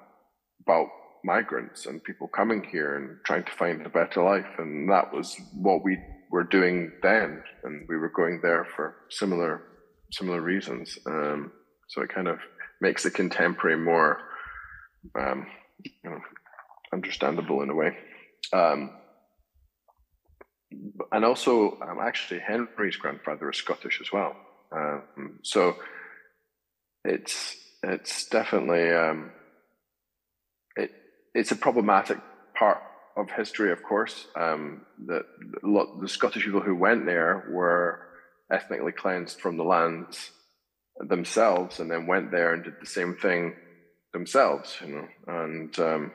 about 0.65 0.87
migrants 1.23 1.85
and 1.85 2.03
people 2.03 2.27
coming 2.27 2.63
here 2.63 2.95
and 2.95 3.17
trying 3.23 3.43
to 3.43 3.51
find 3.51 3.85
a 3.85 3.89
better 3.89 4.23
life. 4.23 4.47
And 4.57 4.89
that 4.89 5.13
was 5.13 5.39
what 5.53 5.83
we 5.83 5.99
were 6.31 6.43
doing 6.43 6.91
then, 7.03 7.43
and 7.63 7.85
we 7.87 7.95
were 7.95 8.09
going 8.09 8.39
there 8.41 8.65
for 8.75 8.95
similar 9.09 9.61
similar 10.11 10.41
reasons. 10.41 10.97
Um, 11.05 11.51
so 11.89 12.01
it 12.01 12.09
kind 12.09 12.27
of 12.27 12.39
makes 12.81 13.03
the 13.03 13.11
contemporary 13.11 13.77
more 13.77 14.19
um, 15.15 15.45
you 15.83 15.91
know, 16.03 16.19
understandable 16.91 17.61
in 17.61 17.69
a 17.69 17.75
way. 17.75 17.97
Um, 18.51 18.91
and 21.11 21.23
also, 21.23 21.77
um, 21.87 21.99
actually, 22.01 22.39
Henry's 22.39 22.97
grandfather 22.97 23.49
is 23.51 23.57
Scottish 23.57 24.01
as 24.01 24.11
well. 24.11 24.35
Um, 24.71 25.39
so 25.43 25.77
it's 27.03 27.55
it's 27.83 28.27
definitely 28.27 28.91
um, 28.91 29.31
it, 30.75 30.91
it's 31.33 31.51
a 31.51 31.55
problematic 31.55 32.17
part 32.57 32.81
of 33.15 33.29
history, 33.31 33.71
of 33.71 33.81
course, 33.83 34.27
um, 34.35 34.85
that 35.07 35.23
the 35.63 36.07
Scottish 36.07 36.43
people 36.43 36.61
who 36.61 36.75
went 36.75 37.05
there 37.05 37.47
were 37.49 38.01
ethnically 38.51 38.91
cleansed 38.91 39.39
from 39.39 39.57
the 39.57 39.63
lands 39.63 40.31
themselves, 40.99 41.79
and 41.79 41.89
then 41.89 42.07
went 42.07 42.31
there 42.31 42.53
and 42.53 42.63
did 42.63 42.75
the 42.79 42.85
same 42.85 43.15
thing 43.15 43.55
themselves. 44.13 44.77
You 44.81 44.95
know, 44.95 45.07
and 45.27 45.79
um, 45.79 46.11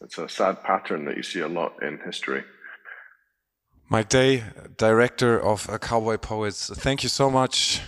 it's 0.00 0.18
a 0.18 0.28
sad 0.28 0.62
pattern 0.62 1.04
that 1.06 1.16
you 1.16 1.22
see 1.22 1.40
a 1.40 1.48
lot 1.48 1.82
in 1.82 1.98
history. 2.04 2.44
Mike 3.88 4.08
Day, 4.08 4.42
director 4.76 5.38
of 5.40 5.68
Cowboy 5.80 6.16
Poets, 6.16 6.70
thank 6.74 7.02
you 7.02 7.08
so 7.08 7.30
much 7.30 7.80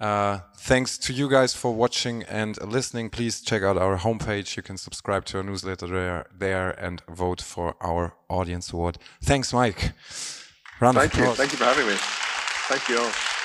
uh, 0.00 0.38
thanks 0.56 0.96
to 0.96 1.12
you 1.12 1.28
guys 1.28 1.54
for 1.54 1.74
watching 1.74 2.22
and 2.24 2.60
listening. 2.62 3.10
Please 3.10 3.40
check 3.40 3.62
out 3.62 3.76
our 3.76 3.98
homepage. 3.98 4.56
You 4.56 4.62
can 4.62 4.76
subscribe 4.76 5.24
to 5.26 5.38
our 5.38 5.42
newsletter 5.42 5.86
there, 5.86 6.26
there 6.36 6.70
and 6.70 7.02
vote 7.08 7.40
for 7.40 7.74
our 7.80 8.14
audience 8.28 8.72
award. 8.72 8.98
Thanks, 9.22 9.52
Mike. 9.52 9.92
Round 10.80 10.96
Thank 10.96 11.16
you. 11.16 11.34
Thank 11.34 11.52
you 11.52 11.58
for 11.58 11.64
having 11.64 11.86
me. 11.86 11.94
Thank 11.96 12.88
you 12.88 12.98
all. 13.00 13.37